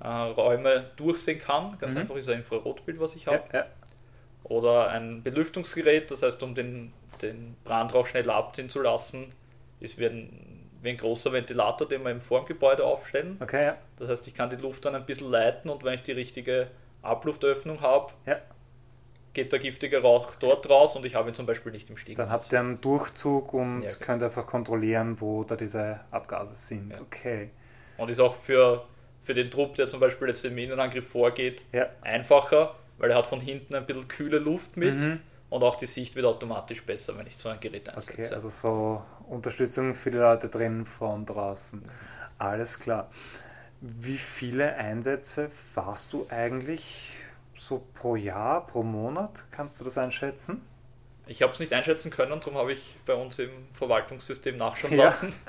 äh, 0.00 0.06
Räume 0.08 0.90
durchsehen 0.96 1.40
kann. 1.40 1.76
Ganz 1.80 1.94
Mhm. 1.94 2.02
einfach 2.02 2.14
ist 2.16 2.28
ein 2.28 2.38
Infrarotbild, 2.38 3.00
was 3.00 3.16
ich 3.16 3.24
Ja, 3.24 3.32
habe. 3.32 3.44
ja. 3.52 3.66
Oder 4.44 4.88
ein 4.90 5.22
Belüftungsgerät, 5.24 6.10
das 6.12 6.22
heißt, 6.22 6.42
um 6.44 6.54
den, 6.54 6.92
den 7.20 7.56
Brandrauch 7.64 8.06
schneller 8.06 8.34
abziehen 8.36 8.68
zu 8.68 8.80
lassen, 8.80 9.32
ist 9.80 9.98
wie 9.98 10.06
ein, 10.06 10.68
wie 10.80 10.90
ein 10.90 10.96
großer 10.96 11.32
Ventilator, 11.32 11.88
den 11.88 12.04
wir 12.04 12.12
im 12.12 12.20
Formgebäude 12.20 12.84
aufstellen. 12.84 13.36
Okay, 13.40 13.64
ja. 13.66 13.78
Das 13.98 14.08
heißt, 14.08 14.26
ich 14.28 14.34
kann 14.34 14.48
die 14.50 14.56
Luft 14.56 14.84
dann 14.84 14.94
ein 14.94 15.04
bisschen 15.04 15.28
leiten 15.28 15.68
und 15.70 15.82
wenn 15.82 15.94
ich 15.94 16.02
die 16.02 16.12
richtige 16.12 16.68
Abluftöffnung 17.02 17.80
habe, 17.80 18.12
ja. 18.26 18.36
Geht 19.38 19.52
der 19.52 19.60
giftige 19.60 20.02
Rauch 20.02 20.34
dort 20.40 20.68
raus 20.68 20.96
und 20.96 21.06
ich 21.06 21.14
habe 21.14 21.28
ihn 21.30 21.34
zum 21.34 21.46
Beispiel 21.46 21.70
nicht 21.70 21.88
im 21.90 21.96
Stieg. 21.96 22.16
Dann 22.16 22.28
habt 22.30 22.52
ihr 22.52 22.58
einen 22.58 22.80
Durchzug 22.80 23.54
und 23.54 23.82
Ja, 23.82 23.90
genau. 23.90 24.00
könnt 24.04 24.22
einfach 24.24 24.46
kontrollieren, 24.46 25.20
wo 25.20 25.44
da 25.44 25.54
diese 25.54 26.00
Abgase 26.10 26.54
sind. 26.56 26.90
Ja. 26.96 27.00
Okay. 27.02 27.50
Und 27.98 28.08
ist 28.10 28.18
auch 28.18 28.34
für, 28.34 28.84
für 29.22 29.34
den 29.34 29.48
Trupp, 29.50 29.76
der 29.76 29.86
zum 29.86 30.00
Beispiel 30.00 30.26
jetzt 30.28 30.44
im 30.44 30.58
Innenangriff 30.58 31.08
vorgeht, 31.08 31.64
Ja. 31.72 31.86
einfacher, 32.02 32.74
weil 32.98 33.10
er 33.12 33.16
hat 33.18 33.28
von 33.28 33.40
hinten 33.40 33.76
ein 33.76 33.86
bisschen 33.86 34.08
kühle 34.08 34.38
Luft 34.40 34.76
mit 34.76 34.94
Mhm. 34.96 35.20
und 35.50 35.62
auch 35.62 35.76
die 35.76 35.86
Sicht 35.86 36.16
wird 36.16 36.26
automatisch 36.26 36.82
besser, 36.84 37.16
wenn 37.16 37.28
ich 37.28 37.36
so 37.36 37.48
ein 37.48 37.60
Gerät 37.60 37.88
einsetze. 37.88 38.22
Okay, 38.22 38.34
also 38.34 38.48
so 38.48 39.02
Unterstützung 39.28 39.94
für 39.94 40.10
die 40.10 40.16
Leute 40.18 40.48
drin 40.48 40.84
von 40.84 41.24
draußen. 41.24 41.80
Alles 42.38 42.80
klar. 42.80 43.08
Wie 43.80 44.16
viele 44.18 44.74
Einsätze 44.74 45.48
fahrst 45.50 46.12
du 46.12 46.26
eigentlich 46.28 47.12
so 47.58 47.86
pro 47.94 48.16
Jahr, 48.16 48.66
pro 48.66 48.82
Monat? 48.82 49.44
Kannst 49.50 49.80
du 49.80 49.84
das 49.84 49.98
einschätzen? 49.98 50.62
Ich 51.26 51.42
habe 51.42 51.52
es 51.52 51.60
nicht 51.60 51.72
einschätzen 51.74 52.10
können, 52.10 52.40
darum 52.40 52.54
habe 52.56 52.72
ich 52.72 52.96
bei 53.04 53.14
uns 53.14 53.38
im 53.38 53.50
Verwaltungssystem 53.74 54.56
nachschauen 54.56 54.94
Ja. 54.96 55.04
lassen. 55.06 55.32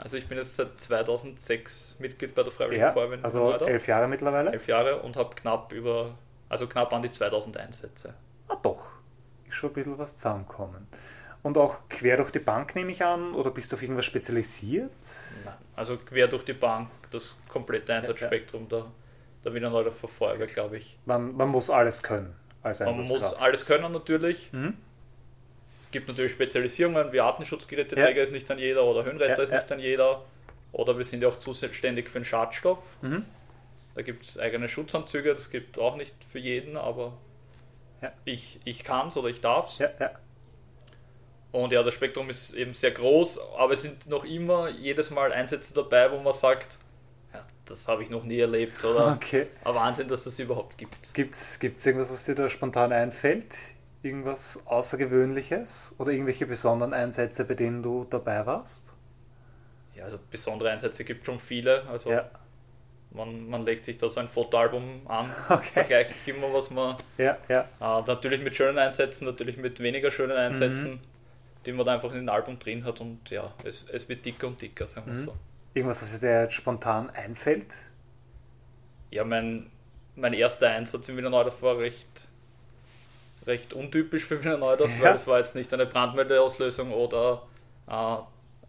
Also 0.00 0.16
ich 0.16 0.28
bin 0.28 0.38
jetzt 0.38 0.54
seit 0.54 0.80
2006 0.80 1.96
Mitglied 1.98 2.32
bei 2.32 2.44
der 2.44 2.52
Freiwilligen 2.52 2.82
Ja, 2.82 2.92
Feuerwehr 2.92 3.18
also 3.24 3.52
elf 3.52 3.88
Jahre 3.88 4.06
mittlerweile? 4.06 4.52
elf 4.52 4.68
Jahre 4.68 5.02
und 5.02 5.16
habe 5.16 5.34
knapp 5.34 5.72
über, 5.72 6.14
also 6.48 6.68
knapp 6.68 6.92
an 6.92 7.02
die 7.02 7.10
2000 7.10 7.56
Einsätze. 7.56 8.14
Ah, 8.46 8.54
doch. 8.62 8.86
Ist 9.48 9.56
schon 9.56 9.70
ein 9.70 9.72
bisschen 9.72 9.98
was 9.98 10.16
zusammenkommen. 10.16 10.86
Und 11.42 11.58
auch 11.58 11.78
quer 11.88 12.16
durch 12.16 12.30
die 12.30 12.38
Bank 12.38 12.76
nehme 12.76 12.92
ich 12.92 13.04
an, 13.04 13.34
oder 13.34 13.50
bist 13.50 13.72
du 13.72 13.76
auf 13.76 13.82
irgendwas 13.82 14.04
spezialisiert? 14.04 14.92
Nein. 15.44 15.54
Also 15.74 15.96
quer 15.96 16.28
durch 16.28 16.44
die 16.44 16.52
Bank, 16.52 16.90
das 17.10 17.36
komplette 17.48 17.92
Einsatzspektrum 17.92 18.68
der, 18.68 18.86
der 19.48 19.54
Wiener 19.54 19.70
Neudorfer 19.70 20.08
Feuerwehr, 20.08 20.46
glaube 20.46 20.78
ich. 20.78 20.98
Man, 21.04 21.36
man 21.36 21.48
muss 21.48 21.70
alles 21.70 22.02
können 22.02 22.34
als 22.62 22.80
Man 22.80 23.00
muss 23.00 23.22
alles 23.34 23.66
können 23.66 23.90
natürlich. 23.92 24.52
Mhm. 24.52 24.76
Gibt 25.90 26.08
natürlich 26.08 26.32
Spezialisierungen, 26.32 27.12
wie 27.12 27.20
Artenschutzgeräteträger 27.20 28.16
Ja. 28.18 28.22
ist 28.22 28.32
nicht 28.32 28.50
an 28.50 28.58
jeder 28.58 28.84
oder 28.84 29.04
Höhenretter 29.04 29.36
Ja, 29.38 29.42
ist 29.42 29.50
ja. 29.50 29.56
nicht 29.58 29.72
an 29.72 29.78
jeder. 29.78 30.22
Oder 30.72 30.98
wir 30.98 31.04
sind 31.04 31.22
ja 31.22 31.28
auch 31.28 31.38
zuständig 31.38 32.10
für 32.10 32.18
den 32.20 32.24
Schadstoff. 32.26 32.80
Mhm. 33.00 33.24
Da 33.94 34.02
gibt 34.02 34.26
es 34.26 34.38
eigene 34.38 34.68
Schutzanzüge, 34.68 35.34
das 35.34 35.50
gibt 35.50 35.78
auch 35.78 35.96
nicht 35.96 36.14
für 36.30 36.38
jeden, 36.38 36.76
aber 36.76 37.14
Ja. 38.02 38.12
ich, 38.24 38.60
ich 38.64 38.84
kann 38.84 39.08
es 39.08 39.16
oder 39.16 39.28
ich 39.28 39.40
darf 39.40 39.70
es. 39.72 39.78
Ja, 39.78 39.88
ja. 39.98 40.10
Und 41.50 41.72
ja, 41.72 41.82
das 41.82 41.94
Spektrum 41.94 42.28
ist 42.28 42.52
eben 42.52 42.74
sehr 42.74 42.90
groß, 42.90 43.40
aber 43.56 43.72
es 43.72 43.80
sind 43.82 44.06
noch 44.08 44.24
immer 44.24 44.68
jedes 44.68 45.10
Mal 45.10 45.32
Einsätze 45.32 45.72
dabei, 45.72 46.12
wo 46.12 46.18
man 46.18 46.34
sagt, 46.34 46.76
das 47.68 47.86
habe 47.88 48.02
ich 48.02 48.10
noch 48.10 48.24
nie 48.24 48.38
erlebt 48.38 48.84
oder 48.84 49.12
Okay. 49.16 49.48
ein 49.64 49.74
Wahnsinn, 49.74 50.08
dass 50.08 50.24
das 50.24 50.38
überhaupt 50.38 50.78
gibt. 50.78 51.14
Gibt 51.14 51.34
es 51.34 51.58
irgendwas, 51.62 52.10
was 52.10 52.24
dir 52.24 52.34
da 52.34 52.48
spontan 52.48 52.92
einfällt? 52.92 53.56
Irgendwas 54.02 54.60
Außergewöhnliches? 54.66 55.96
Oder 55.98 56.12
irgendwelche 56.12 56.46
besonderen 56.46 56.92
Einsätze, 56.94 57.44
bei 57.44 57.54
denen 57.54 57.82
du 57.82 58.06
dabei 58.08 58.46
warst? 58.46 58.92
Ja, 59.94 60.04
also 60.04 60.18
besondere 60.30 60.70
Einsätze 60.70 61.04
gibt 61.04 61.26
schon 61.26 61.40
viele. 61.40 61.82
Also 61.88 62.10
Ja. 62.10 62.30
man, 63.10 63.48
man 63.48 63.64
legt 63.64 63.84
sich 63.84 63.98
da 63.98 64.08
so 64.08 64.20
ein 64.20 64.28
Fotoalbum 64.28 65.06
an, 65.08 65.34
Okay. 65.48 66.06
ich 66.24 66.28
immer, 66.34 66.52
was 66.52 66.70
man 66.70 66.96
Ja, 67.16 67.36
ja. 67.48 67.60
äh, 67.80 68.02
natürlich 68.06 68.42
mit 68.42 68.54
schönen 68.54 68.78
Einsätzen, 68.78 69.24
natürlich 69.24 69.56
mit 69.56 69.80
weniger 69.80 70.10
schönen 70.10 70.36
Einsätzen, 70.36 70.92
Mhm. 70.92 71.00
die 71.66 71.72
man 71.72 71.84
da 71.84 71.94
einfach 71.94 72.10
in 72.12 72.18
den 72.18 72.28
Album 72.28 72.58
drin 72.58 72.84
hat 72.84 73.00
und 73.00 73.28
ja, 73.30 73.52
es, 73.64 73.84
es 73.92 74.08
wird 74.08 74.24
dicker 74.24 74.46
und 74.46 74.60
dicker, 74.62 74.86
sagen 74.86 75.06
wir 75.06 75.14
Mhm. 75.14 75.26
so. 75.26 75.34
Irgendwas, 75.74 76.02
was 76.02 76.20
dir 76.20 76.42
jetzt 76.42 76.54
spontan 76.54 77.10
einfällt? 77.10 77.72
Ja, 79.10 79.24
mein, 79.24 79.70
mein 80.16 80.32
erster 80.34 80.68
Einsatz 80.70 81.08
in 81.08 81.16
Wiener 81.16 81.30
Neudorf 81.30 81.62
war 81.62 81.78
recht, 81.78 82.28
recht 83.46 83.72
untypisch 83.72 84.24
für 84.24 84.42
Wiener 84.42 84.58
Neudorf, 84.58 84.90
Ja. 84.98 85.04
weil 85.04 85.14
es 85.14 85.26
war 85.26 85.38
jetzt 85.38 85.54
nicht 85.54 85.72
eine 85.72 85.86
Brandmeldeauslösung 85.86 86.92
oder 86.92 87.42
äh, 87.86 88.16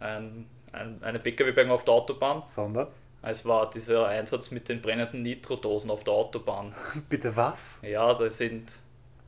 ein, 0.04 0.46
ein, 0.72 1.02
eine 1.02 1.18
PKW-Bergung 1.18 1.72
auf 1.72 1.84
der 1.84 1.94
Autobahn. 1.94 2.42
Sondern? 2.46 2.88
Es 3.22 3.44
war 3.44 3.68
dieser 3.68 4.06
Einsatz 4.08 4.50
mit 4.50 4.68
den 4.70 4.80
brennenden 4.80 5.20
Nitrodosen 5.22 5.90
auf 5.90 6.04
der 6.04 6.14
Autobahn. 6.14 6.74
Bitte 7.10 7.36
was? 7.36 7.80
Ja, 7.82 8.14
da 8.14 8.30
sind, 8.30 8.72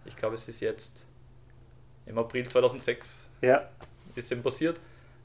ich 0.07 0.17
glaube, 0.17 0.37
es 0.37 0.49
ist 0.49 0.61
jetzt 0.61 1.05
im 2.07 2.17
April 2.19 2.49
2006 2.49 3.29
Ja. 3.43 3.69
ist 4.15 4.33
eben 4.33 4.43
passiert. 4.43 4.79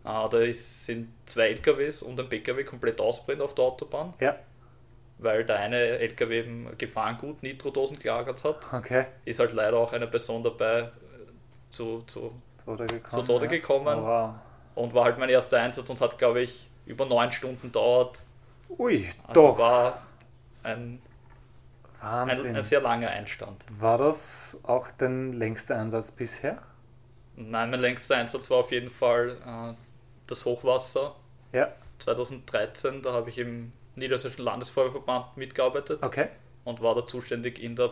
Äh, 0.07 0.29
da 0.29 0.39
ist, 0.39 0.85
sind 0.85 1.09
zwei 1.25 1.49
LKWs 1.49 2.01
und 2.01 2.19
ein 2.19 2.29
PKW 2.29 2.63
komplett 2.63 2.99
ausbrennt 3.01 3.41
auf 3.41 3.53
der 3.55 3.65
Autobahn, 3.65 4.13
Ja. 4.19 4.35
weil 5.17 5.43
der 5.45 5.57
eine 5.59 5.77
LKW 5.99 6.39
eben 6.39 6.77
Gefahrengut 6.77 7.43
Nitrodosen 7.43 7.99
gelagert 7.99 8.43
hat. 8.43 8.71
Okay. 8.73 9.05
Ist 9.25 9.39
halt 9.39 9.51
leider 9.53 9.77
auch 9.77 9.91
eine 9.93 10.07
Person 10.07 10.43
dabei 10.43 10.79
äh, 10.81 10.89
zu, 11.69 12.03
zu 12.07 12.41
Tode 12.63 12.87
gekommen. 12.87 13.09
Zu 13.11 13.21
Tode 13.23 13.45
ja. 13.45 13.51
gekommen. 13.51 13.99
Oh, 13.99 14.05
wow. 14.05 14.35
und 14.75 14.93
war 14.93 15.05
halt 15.05 15.17
mein 15.17 15.29
erster 15.29 15.59
Einsatz 15.59 15.89
und 15.89 15.99
hat, 15.99 16.17
glaube 16.17 16.41
ich, 16.41 16.69
über 16.85 17.05
neun 17.05 17.31
Stunden 17.31 17.71
dauert. 17.71 18.21
Ui, 18.77 19.09
Also 19.27 19.41
doch. 19.41 19.57
war 19.59 20.01
ein, 20.63 21.01
Wahnsinn. 22.01 22.47
ein, 22.47 22.55
ein 22.57 22.63
sehr 22.63 22.81
langer 22.81 23.09
Einstand. 23.09 23.63
War 23.79 23.97
das 23.97 24.59
auch 24.63 24.87
dein 24.97 25.33
längster 25.33 25.77
Einsatz 25.77 26.11
bisher? 26.11 26.61
Nein, 27.35 27.69
mein 27.71 27.79
längster 27.81 28.15
Einsatz 28.17 28.49
war 28.49 28.57
auf 28.59 28.71
jeden 28.71 28.89
Fall 28.89 29.37
äh, 29.45 29.73
das 30.27 30.45
Hochwasser 30.45 31.15
Ja. 31.53 31.69
2013. 31.99 33.01
Da 33.01 33.13
habe 33.13 33.29
ich 33.29 33.37
im 33.37 33.71
Niedersächsischen 33.95 34.45
Landesfeuerwehrverband 34.45 35.37
mitgearbeitet 35.37 36.03
Okay. 36.03 36.27
und 36.63 36.81
war 36.81 36.93
da 36.95 37.05
zuständig 37.05 37.59
in 37.61 37.75
der, 37.75 37.91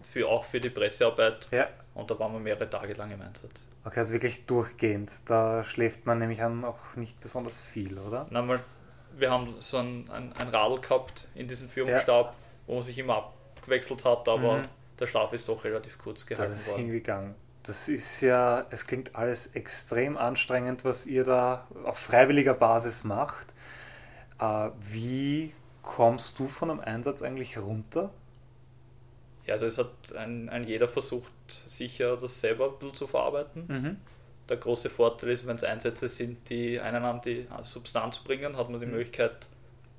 für, 0.00 0.28
auch 0.28 0.44
für 0.44 0.60
die 0.60 0.70
Pressearbeit. 0.70 1.48
Ja. 1.50 1.68
Und 1.94 2.10
da 2.10 2.18
waren 2.18 2.32
wir 2.32 2.40
mehrere 2.40 2.70
Tage 2.70 2.92
lang 2.94 3.10
im 3.10 3.20
Einsatz. 3.20 3.66
Okay, 3.84 3.98
also 3.98 4.12
wirklich 4.12 4.46
durchgehend. 4.46 5.10
Da 5.28 5.64
schläft 5.64 6.06
man 6.06 6.18
nämlich 6.18 6.42
an 6.42 6.64
auch 6.64 6.78
nicht 6.96 7.20
besonders 7.20 7.60
viel, 7.60 7.98
oder? 7.98 8.26
Und 8.30 8.36
einmal, 8.36 8.60
wir 9.16 9.30
haben 9.30 9.56
so 9.60 9.78
ein, 9.78 10.08
ein, 10.10 10.32
ein 10.34 10.48
Radl 10.50 10.80
gehabt 10.80 11.26
in 11.34 11.48
diesem 11.48 11.68
Führungsstab, 11.68 12.34
wo 12.66 12.74
man 12.74 12.82
sich 12.84 12.96
immer 12.98 13.16
abgewechselt 13.56 14.04
hat, 14.04 14.28
aber 14.28 14.58
Mhm. 14.58 14.64
der 15.00 15.06
Schlaf 15.08 15.32
ist 15.32 15.48
doch 15.48 15.64
relativ 15.64 15.98
kurz 15.98 16.24
gehalten 16.26 16.52
Das 16.52 16.60
ist 16.60 16.68
worden. 16.68 16.82
hingegangen. 16.82 17.34
Das 17.62 17.88
ist 17.88 18.20
ja, 18.22 18.62
es 18.70 18.86
klingt 18.86 19.14
alles 19.16 19.48
extrem 19.48 20.16
anstrengend, 20.16 20.84
was 20.84 21.06
ihr 21.06 21.24
da 21.24 21.66
auf 21.84 21.98
freiwilliger 21.98 22.54
Basis 22.54 23.04
macht. 23.04 23.48
Äh, 24.40 24.70
wie 24.80 25.52
kommst 25.82 26.38
du 26.38 26.46
von 26.48 26.70
einem 26.70 26.80
Einsatz 26.80 27.22
eigentlich 27.22 27.58
runter? 27.58 28.10
Ja, 29.46 29.54
also 29.54 29.66
es 29.66 29.78
hat 29.78 30.14
ein, 30.16 30.48
ein 30.48 30.64
jeder 30.64 30.88
versucht, 30.88 31.32
sicher 31.66 32.16
das 32.16 32.40
selber 32.40 32.74
zu 32.92 33.06
verarbeiten. 33.06 33.64
Mhm. 33.68 33.96
Der 34.48 34.56
große 34.56 34.90
Vorteil 34.90 35.30
ist, 35.30 35.46
wenn 35.46 35.56
es 35.56 35.64
Einsätze 35.64 36.08
sind, 36.08 36.48
die 36.50 36.80
einen 36.80 37.04
an 37.04 37.20
die 37.20 37.46
Substanz 37.62 38.18
bringen, 38.20 38.56
hat 38.56 38.70
man 38.70 38.80
die 38.80 38.86
Mhm. 38.86 38.92
Möglichkeit, 38.92 39.48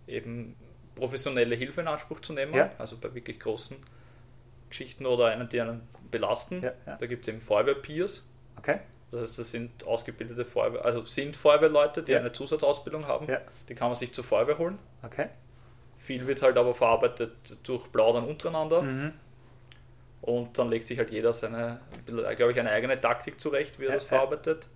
eben 0.08 0.56
professionelle 0.96 1.56
Hilfe 1.56 1.82
in 1.82 1.88
Anspruch 1.88 2.20
zu 2.22 2.34
nehmen. 2.34 2.54
Ja. 2.54 2.72
Also 2.78 2.98
bei 2.98 3.14
wirklich 3.14 3.40
großen 3.40 3.78
Geschichten 4.72 5.06
oder 5.06 5.28
einen, 5.28 5.48
die 5.48 5.62
einen 5.62 5.88
belasten. 6.10 6.62
Ja, 6.62 6.72
ja. 6.88 6.98
Da 6.98 7.06
gibt 7.06 7.28
es 7.28 7.28
eben 7.28 7.40
Feuerwehr-Peers. 7.42 8.26
Okay. 8.58 8.80
Das 9.12 9.22
heißt, 9.22 9.40
das 9.40 9.52
sind 9.52 9.86
ausgebildete 9.86 10.46
Feuerwehr, 10.46 10.86
also 10.86 11.04
sind 11.06 11.36
Feuerwehrleute, 11.38 12.02
die 12.02 12.14
Ja. 12.14 12.20
eine 12.20 12.32
Zusatzausbildung 12.32 13.08
haben. 13.08 13.28
Ja. 13.28 13.42
Die 13.70 13.76
kann 13.76 13.90
man 13.90 13.98
sich 13.98 14.14
zur 14.14 14.24
Feuerwehr 14.24 14.58
holen. 14.58 14.80
Okay. 15.04 15.28
Viel 15.98 16.26
wird 16.28 16.42
halt 16.42 16.58
aber 16.58 16.74
verarbeitet 16.74 17.34
durch 17.64 17.92
Plaudern 17.92 18.24
untereinander. 18.26 18.82
Mhm. 18.82 19.14
Und 20.22 20.58
dann 20.58 20.70
legt 20.70 20.88
sich 20.88 20.98
halt 20.98 21.12
jeder 21.12 21.34
seine, 21.34 21.80
glaube 22.06 22.52
ich, 22.52 22.60
eine 22.60 22.70
eigene 22.72 23.00
Taktik 23.00 23.40
zurecht, 23.42 23.80
wie 23.80 23.86
er 23.86 23.96
das 23.96 24.06
verarbeitet. 24.06 24.68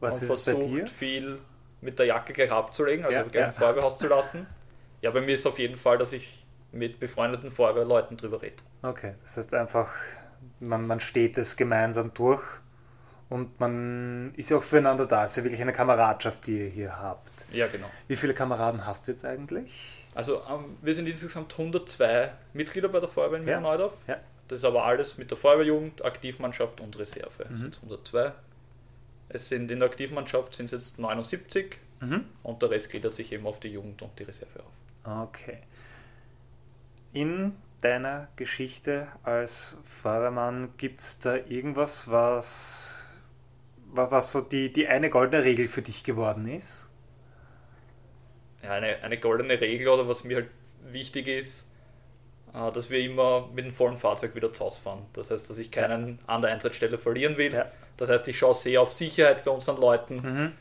Was 0.00 0.22
und 0.22 0.30
ist 0.30 0.44
versucht 0.44 0.90
viel 0.90 1.38
mit 1.80 1.98
der 1.98 2.06
Jacke 2.06 2.32
gleich 2.32 2.50
abzulegen, 2.50 3.04
also 3.04 3.16
Ja, 3.16 3.22
gleich 3.22 3.42
ja. 3.42 3.48
im 3.48 3.54
Feuerwehrhaus 3.54 3.96
zu 3.98 4.08
lassen. 4.08 4.46
Ja, 5.00 5.10
bei 5.10 5.20
mir 5.20 5.34
ist 5.34 5.46
auf 5.46 5.58
jeden 5.58 5.76
Fall, 5.76 5.96
dass 5.96 6.12
ich 6.12 6.39
mit 6.72 7.00
befreundeten 7.00 7.50
Feuerwehrleuten 7.50 8.16
drüber 8.16 8.42
rede. 8.42 8.56
Okay, 8.82 9.14
das 9.22 9.36
heißt 9.36 9.54
einfach, 9.54 9.88
man, 10.60 10.86
man 10.86 11.00
steht 11.00 11.36
es 11.38 11.56
gemeinsam 11.56 12.12
durch 12.14 12.42
und 13.28 13.58
man 13.60 14.32
ist 14.36 14.50
ja 14.50 14.56
auch 14.58 14.62
füreinander 14.62 15.06
da. 15.06 15.24
Es 15.24 15.32
ist 15.32 15.36
ja 15.38 15.44
wirklich 15.44 15.60
eine 15.62 15.72
Kameradschaft, 15.72 16.46
die 16.46 16.58
ihr 16.58 16.68
hier 16.68 16.98
habt. 16.98 17.46
Ja, 17.52 17.66
genau. 17.66 17.88
Wie 18.08 18.16
viele 18.16 18.34
Kameraden 18.34 18.86
hast 18.86 19.06
du 19.06 19.12
jetzt 19.12 19.24
eigentlich? 19.24 19.96
Also 20.14 20.42
ähm, 20.50 20.76
wir 20.82 20.94
sind 20.94 21.06
insgesamt 21.06 21.52
102 21.52 22.32
Mitglieder 22.52 22.88
bei 22.88 23.00
der 23.00 23.08
Feuerwehr 23.08 23.38
in 23.40 23.46
Ja. 23.46 23.60
Neudorf. 23.60 23.94
Ja. 24.08 24.16
Das 24.48 24.58
ist 24.60 24.64
aber 24.64 24.84
alles 24.84 25.16
mit 25.18 25.30
der 25.30 25.38
Feuerwehrjugend, 25.38 26.04
Aktivmannschaft 26.04 26.80
und 26.80 26.98
Reserve. 26.98 27.44
Mhm. 27.48 27.50
Das 27.52 27.60
sind 27.60 27.76
102. 27.82 28.32
Es 29.28 29.48
sind 29.48 29.70
in 29.70 29.78
der 29.78 29.88
Aktivmannschaft 29.88 30.56
sind 30.56 30.66
es 30.66 30.72
jetzt 30.72 30.98
79 30.98 31.76
Mhm. 32.00 32.24
und 32.42 32.62
der 32.62 32.70
Rest 32.70 32.88
gliedert 32.90 33.14
sich 33.14 33.30
eben 33.30 33.46
auf 33.46 33.60
die 33.60 33.68
Jugend 33.68 34.00
und 34.02 34.18
die 34.18 34.22
Reserve 34.24 34.60
auf. 35.04 35.28
Okay. 35.28 35.58
In 37.12 37.56
deiner 37.80 38.28
Geschichte 38.36 39.08
als 39.22 39.78
Feuerwehrmann 39.84 40.74
gibt 40.76 41.00
es 41.00 41.18
da 41.18 41.36
irgendwas, 41.36 42.10
was, 42.10 43.04
wa- 43.92 44.10
was 44.10 44.32
so 44.32 44.40
die, 44.42 44.72
die 44.72 44.86
eine 44.86 45.10
goldene 45.10 45.44
Regel 45.44 45.66
für 45.66 45.82
dich 45.82 46.04
geworden 46.04 46.46
ist? 46.48 46.86
ja, 48.62 48.72
eine, 48.72 49.02
eine 49.02 49.16
goldene 49.18 49.58
Regel 49.60 49.88
oder 49.88 50.06
was 50.06 50.22
mir 50.24 50.36
halt 50.36 50.50
wichtig 50.92 51.28
ist, 51.28 51.66
äh, 52.52 52.70
dass 52.72 52.90
wir 52.90 53.00
immer 53.00 53.48
mit 53.54 53.64
dem 53.64 53.72
vollen 53.72 53.96
Fahrzeug 53.96 54.34
wieder 54.34 54.52
zu 54.52 54.64
Hause 54.66 54.80
fahren. 54.82 55.06
Das 55.14 55.30
heißt, 55.30 55.48
dass 55.48 55.56
ich 55.58 55.70
keinen 55.70 56.18
an 56.26 56.42
der 56.42 56.52
Einsatzstelle 56.52 56.98
verlieren 56.98 57.38
will. 57.38 57.54
Ja. 57.54 57.66
Das 57.96 58.10
heißt, 58.10 58.28
ich 58.28 58.38
schaue 58.38 58.54
sehr 58.54 58.82
auf 58.82 58.92
Sicherheit 58.92 59.44
bei 59.44 59.50
unseren 59.50 59.78
Leuten. 59.78 60.16
Mhm. 60.16 60.52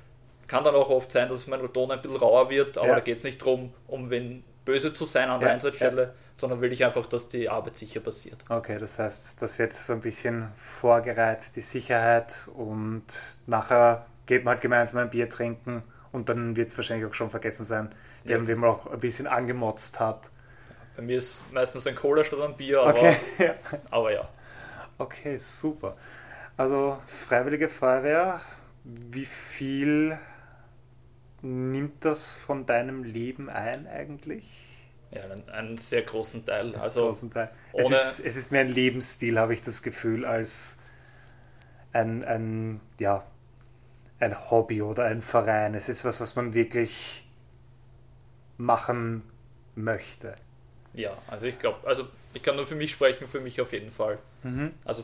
Kann 0.48 0.64
dann 0.64 0.76
auch 0.76 0.90
oft 0.90 1.12
sein, 1.12 1.28
dass 1.30 1.46
mein 1.48 1.62
Ton 1.74 1.92
ein 1.92 2.02
bisschen 2.02 2.18
rauer 2.18 2.50
wird, 2.50 2.78
aber 2.78 2.88
Ja. 2.88 2.94
da 2.96 3.00
geht 3.02 3.18
es 3.18 3.24
nicht 3.26 3.42
darum, 3.42 3.74
um 3.88 4.10
wenn 4.10 4.44
böse 4.64 4.94
zu 4.94 5.04
sein 5.06 5.30
an 5.30 5.40
der 5.42 5.50
Ja, 5.50 5.56
Einsatzstelle, 5.56 6.16
sondern 6.40 6.62
will 6.62 6.72
ich 6.72 6.86
einfach, 6.86 7.06
dass 7.06 7.30
die 7.30 7.50
Arbeit 7.50 7.78
sicher 7.78 8.00
passiert. 8.00 8.44
Okay, 8.50 8.80
das 8.80 8.98
heißt, 8.98 9.42
das 9.42 9.60
wird 9.60 9.74
so 9.74 9.94
ein 9.94 10.02
bisschen 10.02 10.50
vorgereiht, 10.56 11.56
die 11.56 11.62
Sicherheit, 11.62 12.48
und 12.56 13.06
nachher 13.48 14.06
geht 14.26 14.44
man 14.44 14.54
halt 14.54 14.62
gemeinsam 14.62 15.02
ein 15.02 15.10
Bier 15.10 15.30
trinken 15.30 15.84
und 16.12 16.30
dann 16.30 16.56
wird 16.56 16.70
es 16.70 16.78
wahrscheinlich 16.78 17.06
auch 17.08 17.14
schon 17.14 17.30
vergessen 17.30 17.66
sein, 17.66 17.94
Ja. 18.24 18.46
wenn 18.48 18.58
man 18.60 18.70
auch 18.72 18.88
ein 18.88 19.00
bisschen 19.00 19.28
angemotzt 19.28 20.00
hat. 20.00 20.30
Bei 20.96 21.02
mir 21.04 21.18
ist 21.18 21.42
meistens 21.52 21.86
ein 21.88 21.96
Cola 21.96 22.24
statt 22.24 22.42
ein 22.42 22.56
Bier, 22.58 22.82
aber, 22.82 22.90
Okay, 22.92 23.18
aber 23.92 24.12
ja. 24.14 24.28
Okay, 24.98 25.38
super. 25.38 25.96
Also 26.58 26.98
Freiwillige 27.08 27.70
Feuerwehr, 27.70 28.42
wie 28.84 29.26
viel 29.26 30.18
nimmt 31.42 32.04
das 32.06 32.36
von 32.36 32.66
deinem 32.66 33.04
Leben 33.04 33.50
ein 33.50 33.88
eigentlich? 33.88 34.69
Ja, 35.12 35.24
einen, 35.24 35.50
einen 35.50 35.78
sehr 35.78 36.04
großen 36.04 36.46
Teil. 36.46 36.76
Also 36.76 37.08
Großen 37.08 37.32
Teil. 37.32 37.50
Es, 37.74 37.90
ist, 37.90 38.20
es 38.20 38.36
ist 38.36 38.52
mehr 38.52 38.62
ein 38.62 38.70
Lebensstil, 38.70 39.40
habe 39.40 39.54
ich 39.54 39.62
das 39.62 39.82
Gefühl, 39.82 40.24
als 40.26 40.78
ein, 41.94 42.24
ein, 42.24 42.80
ja, 43.00 43.26
ein 44.20 44.52
Hobby 44.52 44.82
oder 44.82 45.06
ein 45.06 45.22
Verein. 45.22 45.74
Es 45.76 45.90
ist 45.90 46.06
was, 46.06 46.22
was 46.22 46.36
man 46.36 46.54
wirklich 46.54 47.26
machen 48.58 49.24
möchte. 49.76 50.36
ja, 50.94 51.18
also 51.28 51.46
ich 51.48 51.58
glaube, 51.60 51.88
also 51.88 52.08
ich 52.34 52.44
kann 52.44 52.56
nur 52.56 52.68
für 52.68 52.76
mich 52.76 52.92
sprechen, 52.92 53.28
für 53.28 53.40
mich 53.40 53.62
auf 53.62 53.72
jeden 53.74 53.92
Fall. 53.92 54.20
Mhm. 54.44 54.74
Also 54.86 55.04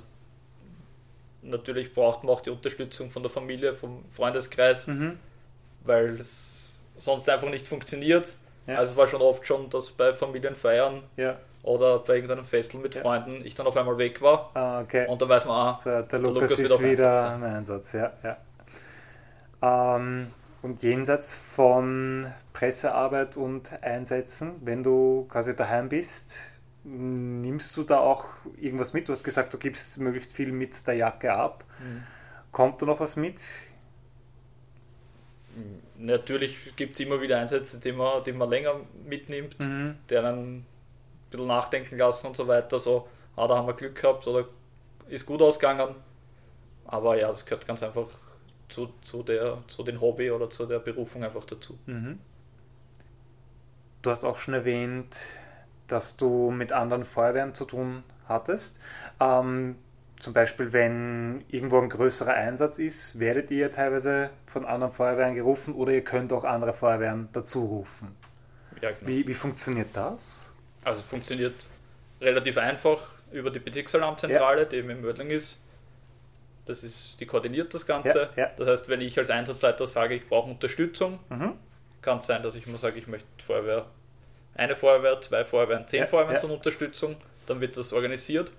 natürlich 1.42 1.94
braucht 1.94 2.24
man 2.24 2.34
auch 2.34 2.42
die 2.42 2.50
Unterstützung 2.50 3.12
von 3.12 3.24
der 3.24 3.32
Familie, 3.32 3.76
vom 3.76 4.04
Freundeskreis, 4.12 4.88
Mhm. 4.88 5.18
weil 5.84 6.20
es 6.20 6.80
sonst 7.00 7.30
einfach 7.30 7.50
nicht 7.50 7.68
funktioniert. 7.68 8.34
Ja. 8.68 8.78
Also 8.78 8.92
es 8.94 8.98
war 8.98 9.08
schon 9.08 9.22
oft 9.22 9.46
schon, 9.46 9.70
dass 9.70 9.92
bei 9.92 10.14
Familienfeiern 10.14 11.04
Ja. 11.18 11.38
oder 11.64 12.00
bei 12.00 12.16
irgendeinem 12.16 12.46
Festel 12.46 12.80
mit 12.80 12.96
Ja. 12.96 13.02
Freunden 13.02 13.42
ich 13.46 13.56
dann 13.56 13.68
auf 13.68 13.78
einmal 13.78 13.98
weg 13.98 14.22
war 14.22 14.52
Ah, 14.56 14.82
okay. 14.82 15.06
und 15.08 15.22
dann 15.22 15.30
weiß 15.30 15.46
man, 15.46 15.56
ah, 15.56 15.80
Der, 15.86 16.04
der 16.04 16.20
Der 16.20 16.20
Lukas, 16.20 16.52
Lukas 16.58 16.60
ist 16.72 16.84
wieder 16.84 17.36
im 17.36 17.44
Einsatz, 17.44 17.94
ja. 17.94 18.12
ja. 18.24 18.38
Ähm, 19.62 20.32
und 20.62 20.82
jenseits 20.82 21.34
von 21.34 22.32
Pressearbeit 22.54 23.38
und 23.38 23.72
Einsätzen, 23.84 24.54
wenn 24.64 24.84
du 24.84 25.28
quasi 25.30 25.56
daheim 25.56 25.90
bist, 25.90 26.38
nimmst 26.84 27.76
du 27.78 27.84
da 27.84 28.00
auch 28.00 28.26
irgendwas 28.60 28.94
mit? 28.94 29.08
Du 29.08 29.14
hast 29.14 29.24
gesagt, 29.24 29.54
du 29.54 29.58
gibst 29.58 30.00
möglichst 30.00 30.34
viel 30.34 30.52
mit 30.52 30.86
der 30.88 30.96
Jacke 30.96 31.34
ab. 31.34 31.64
Kommt 32.52 32.82
da 32.82 32.86
noch 32.86 33.00
was 33.00 33.16
mit? 33.16 33.42
Natürlich 35.98 36.76
gibt 36.76 36.94
es 36.96 37.00
immer 37.00 37.22
wieder 37.22 37.40
Einsätze, 37.40 37.80
die 37.80 37.92
man, 37.92 38.24
die 38.24 38.34
man 38.34 38.50
länger 38.50 38.76
mitnimmt, 39.06 39.60
Mhm. 39.60 39.98
die 40.10 40.18
einen 40.18 40.58
ein 40.58 40.66
bisschen 41.30 41.48
nachdenken 41.48 41.98
lassen 41.98 42.28
und 42.28 42.36
so 42.38 42.48
weiter. 42.48 42.80
So, 42.80 43.08
ah, 43.36 43.48
da 43.48 43.58
haben 43.58 43.68
wir 43.68 43.74
Glück 43.74 43.96
gehabt 43.96 44.28
oder 44.28 44.48
ist 45.08 45.26
gut 45.26 45.42
ausgegangen. 45.42 45.96
Aber 46.86 47.18
ja, 47.18 47.30
das 47.30 47.46
gehört 47.46 47.66
ganz 47.68 47.82
einfach 47.84 48.08
zu, 48.70 48.90
zu, 49.04 49.24
der, 49.24 49.64
zu 49.68 49.84
den 49.84 50.00
Hobby 50.02 50.32
oder 50.32 50.50
zu 50.50 50.66
der 50.66 50.80
Berufung 50.80 51.24
einfach 51.24 51.46
dazu. 51.46 51.78
Mhm. 51.86 52.20
Du 54.02 54.12
hast 54.12 54.24
auch 54.24 54.38
schon 54.38 54.54
erwähnt, 54.54 55.20
dass 55.88 56.16
du 56.18 56.52
mit 56.52 56.72
anderen 56.72 57.06
Feuerwehren 57.06 57.54
zu 57.56 57.66
tun 57.66 58.04
hattest. 58.28 58.80
Ähm, 59.20 59.78
zum 60.20 60.34
Beispiel, 60.34 60.72
wenn 60.74 61.44
irgendwo 61.50 61.80
ein 61.80 61.90
größerer 61.90 62.34
Einsatz 62.34 62.80
ist, 62.80 63.20
werdet 63.20 63.52
ihr 63.52 63.72
teilweise 63.72 64.30
von 64.46 64.66
anderen 64.66 64.94
Feuerwehren 64.94 65.36
gerufen 65.36 65.74
oder 65.76 65.92
ihr 65.92 66.04
könnt 66.04 66.32
auch 66.34 66.44
andere 66.44 66.74
Feuerwehren 66.74 67.30
dazu 67.34 67.66
rufen. 67.66 68.16
Ja, 68.82 68.92
genau. 68.92 69.08
Wie, 69.08 69.28
wie 69.28 69.34
funktioniert 69.34 69.90
das? 69.94 70.54
Also 70.84 71.00
es 71.02 71.06
funktioniert 71.06 71.54
relativ 72.22 72.58
einfach 72.58 73.10
über 73.32 73.52
die 73.52 73.60
Bezirksalarmzentrale, 73.60 74.66
die 74.66 74.78
eben 74.78 74.90
in 74.90 75.02
Mödling 75.02 75.30
ist. 75.32 75.62
Das 76.66 76.84
ist, 76.84 77.20
die 77.20 77.26
koordiniert 77.26 77.74
das 77.74 77.86
Ganze. 77.86 78.30
Ja, 78.36 78.44
ja. 78.44 78.52
Das 78.58 78.68
heißt, 78.68 78.90
wenn 78.90 79.02
ich 79.02 79.18
als 79.20 79.30
Einsatzleiter 79.30 79.86
sage, 79.86 80.16
ich 80.16 80.28
brauche 80.28 80.50
Unterstützung, 80.50 81.20
Mhm. 81.30 81.54
kann 82.02 82.20
es 82.20 82.28
sein, 82.28 82.42
dass 82.42 82.56
ich 82.56 82.66
mal 82.68 82.78
sage, 82.78 82.98
ich 82.98 83.08
möchte 83.08 83.28
Feuerwehr, 83.46 83.86
eine 84.56 84.76
Feuerwehr, 84.76 85.20
zwei 85.22 85.44
Feuerwehren, 85.46 85.88
zehn 85.88 86.02
Ja, 86.02 86.08
Feuerwehren 86.08 86.36
ja. 86.36 86.42
zur 86.42 86.52
Unterstützung, 86.52 87.18
dann 87.46 87.62
wird 87.62 87.78
das 87.78 87.94
organisiert. 87.94 88.52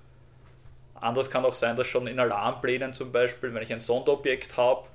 Anders 1.00 1.30
kann 1.30 1.44
auch 1.44 1.54
sein, 1.54 1.76
dass 1.76 1.86
schon 1.86 2.06
in 2.06 2.18
Alarmplänen 2.18 2.92
zum 2.92 3.12
Beispiel, 3.12 3.52
wenn 3.54 3.62
ich 3.62 3.72
ein 3.72 3.80
Sonderobjekt 3.80 4.56
habe, 4.56 4.86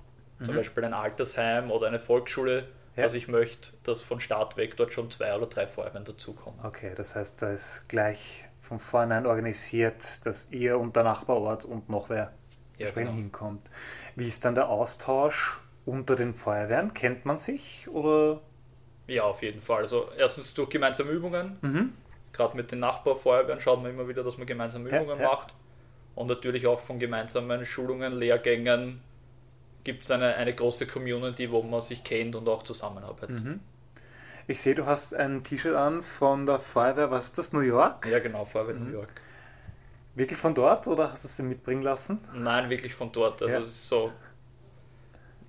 zum 0.43 0.53
Mhm. 0.53 0.57
Beispiel 0.57 0.83
ein 0.85 0.93
Altersheim 0.93 1.69
oder 1.71 1.87
eine 1.87 1.99
Volksschule, 1.99 2.67
Ja. 2.95 3.03
dass 3.03 3.13
ich 3.13 3.27
möchte, 3.27 3.71
dass 3.83 4.01
von 4.01 4.19
Start 4.19 4.57
weg 4.57 4.75
dort 4.77 4.93
schon 4.93 5.09
zwei 5.11 5.35
oder 5.35 5.45
drei 5.47 5.67
Feuerwehren 5.67 6.05
dazukommen. 6.05 6.59
Okay, 6.63 6.93
das 6.95 7.15
heißt, 7.15 7.41
da 7.41 7.51
ist 7.51 7.87
gleich 7.89 8.45
von 8.59 8.79
vornherein 8.79 9.25
organisiert, 9.25 10.25
dass 10.25 10.51
ihr 10.51 10.77
und 10.79 10.95
der 10.95 11.03
Nachbarort 11.03 11.65
und 11.65 11.89
noch 11.89 12.09
wer 12.09 12.33
Ja, 12.77 12.85
entsprechend 12.87 13.11
genau. 13.11 13.21
hinkommt. 13.21 13.63
Wie 14.15 14.27
ist 14.27 14.43
dann 14.45 14.55
der 14.55 14.69
Austausch 14.69 15.59
unter 15.85 16.15
den 16.15 16.33
Feuerwehren? 16.33 16.93
Kennt 16.93 17.25
man 17.25 17.37
sich 17.37 17.87
oder 17.89 18.41
Ja, 19.07 19.23
auf 19.23 19.41
jeden 19.41 19.61
Fall. 19.61 19.83
Also 19.83 20.09
erstens 20.17 20.53
durch 20.53 20.69
gemeinsame 20.69 21.11
Übungen. 21.11 21.57
Mhm. 21.61 21.93
Gerade 22.33 22.55
mit 22.55 22.71
den 22.71 22.79
Nachbarfeuerwehren 22.79 23.59
schaut 23.59 23.81
man 23.81 23.91
immer 23.91 24.07
wieder, 24.07 24.23
dass 24.23 24.37
man 24.37 24.47
gemeinsame 24.47 24.89
Übungen 24.89 25.19
ja. 25.19 25.27
macht. 25.27 25.53
Und 26.15 26.27
natürlich 26.27 26.67
auch 26.67 26.79
von 26.81 26.99
gemeinsamen 26.99 27.65
Schulungen, 27.65 28.17
Lehrgängen 28.17 29.01
gibt 29.83 30.03
es 30.03 30.11
eine, 30.11 30.35
eine 30.35 30.53
große 30.53 30.85
Community, 30.85 31.51
wo 31.51 31.63
man 31.63 31.81
sich 31.81 32.03
kennt 32.03 32.35
und 32.35 32.47
auch 32.47 32.63
zusammenarbeitet. 32.63 33.43
Mhm. 33.43 33.59
Ich 34.47 34.61
sehe, 34.61 34.75
du 34.75 34.85
hast 34.85 35.15
ein 35.15 35.43
T-Shirt 35.43 35.75
an 35.75 36.03
von 36.03 36.45
der 36.45 36.59
Feuerwehr, 36.59 37.09
was 37.11 37.25
ist 37.25 37.37
das, 37.37 37.53
New 37.53 37.61
York? 37.61 38.05
Ja, 38.07 38.19
genau, 38.19 38.45
Feuerwehr 38.45 38.75
Mhm. 38.75 38.85
New 38.87 38.91
York. 38.93 39.09
Wirklich 40.13 40.37
von 40.37 40.53
dort 40.53 40.87
oder 40.87 41.11
hast 41.11 41.23
du 41.23 41.27
es 41.29 41.37
dir 41.37 41.43
mitbringen 41.43 41.83
lassen? 41.83 42.19
Nein, 42.33 42.69
wirklich 42.69 42.93
von 42.93 43.11
dort. 43.13 43.41
Also 43.41 43.55
Ja. 43.55 43.61
so, 43.65 44.11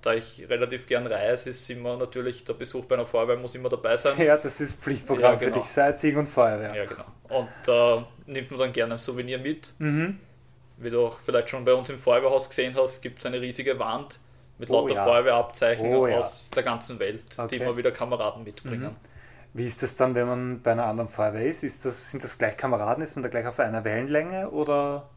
da 0.01 0.13
ich 0.13 0.47
relativ 0.49 0.87
gern 0.87 1.05
reise, 1.05 1.49
ist 1.49 1.69
immer 1.69 1.97
natürlich 1.97 2.45
der 2.45 2.53
Besuch 2.53 2.85
bei 2.85 2.95
einer 2.95 3.05
Feuerwehr 3.05 3.37
muss 3.37 3.55
immer 3.55 3.69
dabei 3.69 3.97
sein. 3.97 4.19
Ja, 4.21 4.37
das 4.37 4.61
ist 4.61 4.81
Pflichtprogramm 4.81 5.33
Ja, 5.33 5.35
genau. 5.35 5.53
für 5.55 5.59
dich, 5.61 5.69
Sightseeing 5.69 6.17
und 6.17 6.27
Feuerwehr. 6.27 6.73
Ja, 6.75 6.85
genau. 6.85 7.05
Und 7.29 7.49
da 7.65 8.07
nimmt 8.25 8.51
man 8.51 8.59
dann 8.59 8.73
gerne 8.73 8.93
ein 8.93 8.99
Souvenir 8.99 9.37
mit. 9.37 9.73
Mhm. 9.79 10.19
Wie 10.77 10.89
du 10.89 11.07
auch 11.07 11.17
vielleicht 11.25 11.49
schon 11.49 11.65
bei 11.65 11.73
uns 11.73 11.89
im 11.89 11.99
Feuerwehrhaus 11.99 12.49
gesehen 12.49 12.75
hast, 12.77 13.01
gibt 13.01 13.19
es 13.19 13.25
eine 13.25 13.39
riesige 13.39 13.77
Wand 13.79 14.19
mit 14.57 14.69
Oh 14.69 14.81
lauter 14.81 14.95
ja. 14.95 15.03
Feuerwehrabzeichen 15.03 15.93
Oh 15.95 16.07
ja. 16.07 16.19
aus 16.19 16.49
der 16.49 16.63
ganzen 16.63 16.99
Welt, 16.99 17.23
Okay. 17.37 17.47
die 17.57 17.63
immer 17.63 17.77
wieder 17.77 17.91
Kameraden 17.91 18.43
mitbringen. 18.43 18.83
Mhm. 18.91 18.95
Wie 19.55 19.67
ist 19.67 19.83
das 19.83 19.95
dann, 19.95 20.15
wenn 20.15 20.25
man 20.27 20.61
bei 20.61 20.71
einer 20.71 20.85
anderen 20.85 21.09
Feuerwehr 21.09 21.45
ist? 21.45 21.63
ist 21.63 21.85
das, 21.85 22.09
sind 22.11 22.23
das 22.23 22.37
gleich 22.39 22.57
Kameraden? 22.57 23.03
Ist 23.03 23.15
man 23.15 23.23
da 23.23 23.29
gleich 23.29 23.45
auf 23.45 23.59
einer 23.59 23.83
Wellenlänge 23.83 24.49
oder? 24.49 25.07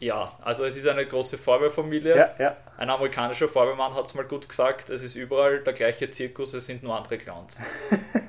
Ja, 0.00 0.32
also 0.42 0.64
es 0.64 0.76
ist 0.76 0.86
eine 0.88 1.06
große 1.06 1.38
Feuerwehrfamilie. 1.38 2.16
Ja, 2.16 2.30
ja. 2.38 2.56
Ein 2.76 2.90
amerikanischer 2.90 3.48
Feuerwehrmann 3.48 3.94
hat 3.94 4.06
es 4.06 4.14
mal 4.14 4.24
gut 4.24 4.48
gesagt, 4.48 4.90
es 4.90 5.02
ist 5.02 5.14
überall 5.14 5.60
der 5.60 5.72
gleiche 5.72 6.10
Zirkus, 6.10 6.52
es 6.54 6.66
sind 6.66 6.82
nur 6.82 6.96
andere 6.96 7.16
Clowns. 7.16 7.56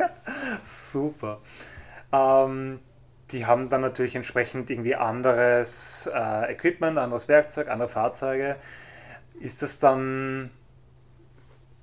Super. 0.62 1.40
Ähm, 2.12 2.80
die 3.32 3.46
haben 3.46 3.70
dann 3.70 3.82
natürlich 3.82 4.16
entsprechend 4.16 4.70
irgendwie 4.70 4.96
anderes 4.96 6.10
äh, 6.14 6.52
Equipment, 6.54 6.98
anderes 6.98 7.28
Werkzeug, 7.28 7.70
andere 7.70 7.90
Fahrzeuge. 7.90 8.56
Ist 9.40 9.62
das 9.62 9.80
dann 9.80 10.52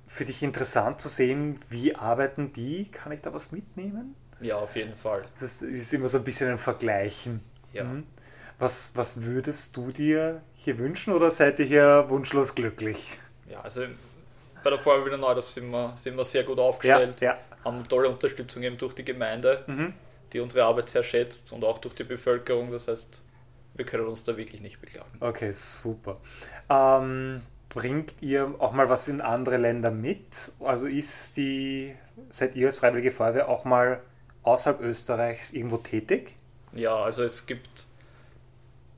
für 0.07 0.25
dich 0.25 0.43
interessant 0.43 1.01
zu 1.01 1.09
sehen, 1.09 1.59
wie 1.69 1.95
arbeiten 1.95 2.53
die? 2.53 2.89
Kann 2.91 3.11
ich 3.11 3.21
da 3.21 3.33
was 3.33 3.51
mitnehmen? 3.51 4.15
Ja, 4.39 4.57
auf 4.57 4.75
jeden 4.75 4.95
Fall. 4.95 5.23
Das 5.39 5.61
ist 5.61 5.93
immer 5.93 6.07
so 6.07 6.17
ein 6.19 6.23
bisschen 6.23 6.49
ein 6.51 6.57
Vergleichen. 6.57 7.41
Ja. 7.71 7.83
Mhm. 7.85 8.05
Was, 8.59 8.91
was 8.95 9.23
würdest 9.23 9.75
du 9.75 9.91
dir 9.91 10.41
hier 10.55 10.77
wünschen 10.79 11.13
oder 11.13 11.31
seid 11.31 11.59
ihr 11.59 11.65
hier 11.65 12.05
wunschlos 12.09 12.55
glücklich? 12.55 13.17
Ja, 13.49 13.61
also 13.61 13.85
bei 14.63 14.69
der 14.69 14.79
Feuerwehr 14.79 15.17
Neudorf 15.17 15.49
sind 15.49 15.69
wir, 15.71 15.93
sind 15.97 16.15
wir 16.15 16.25
sehr 16.25 16.43
gut 16.43 16.57
Ja, 16.57 16.63
aufgestellt, 16.65 17.19
ja. 17.21 17.37
haben 17.63 17.87
tolle 17.87 18.09
Unterstützung 18.09 18.63
eben 18.63 18.77
durch 18.77 18.93
die 18.95 19.05
Gemeinde, 19.05 19.63
Mhm. 19.67 19.93
Die 20.33 20.39
unsere 20.39 20.65
Arbeit 20.65 20.89
sehr 20.89 21.03
schätzt 21.03 21.51
und 21.53 21.63
auch 21.63 21.77
durch 21.77 21.95
die 21.95 22.03
Bevölkerung. 22.03 22.71
Das 22.71 22.87
heißt, 22.87 23.21
wir 23.75 23.85
können 23.85 24.07
uns 24.07 24.23
da 24.23 24.37
wirklich 24.37 24.61
nicht 24.61 24.81
beklagen. 24.81 25.11
Okay, 25.19 25.51
super. 25.51 26.19
Ähm, 26.69 27.41
bringt 27.69 28.13
ihr 28.21 28.55
auch 28.59 28.71
mal 28.71 28.89
was 28.89 29.07
in 29.07 29.21
andere 29.21 29.57
Länder 29.57 29.91
mit? 29.91 30.51
Also 30.59 30.87
ist 30.87 31.37
die, 31.37 31.95
seid 32.29 32.55
ihr 32.55 32.67
als 32.67 32.79
Freiwillige 32.79 33.11
Feuerwehr 33.11 33.49
auch 33.49 33.65
mal 33.65 34.01
außerhalb 34.43 34.81
Österreichs 34.81 35.53
irgendwo 35.53 35.77
tätig? 35.77 36.35
Ja, 36.73 36.95
also 36.95 37.23
es 37.23 37.45
gibt 37.45 37.87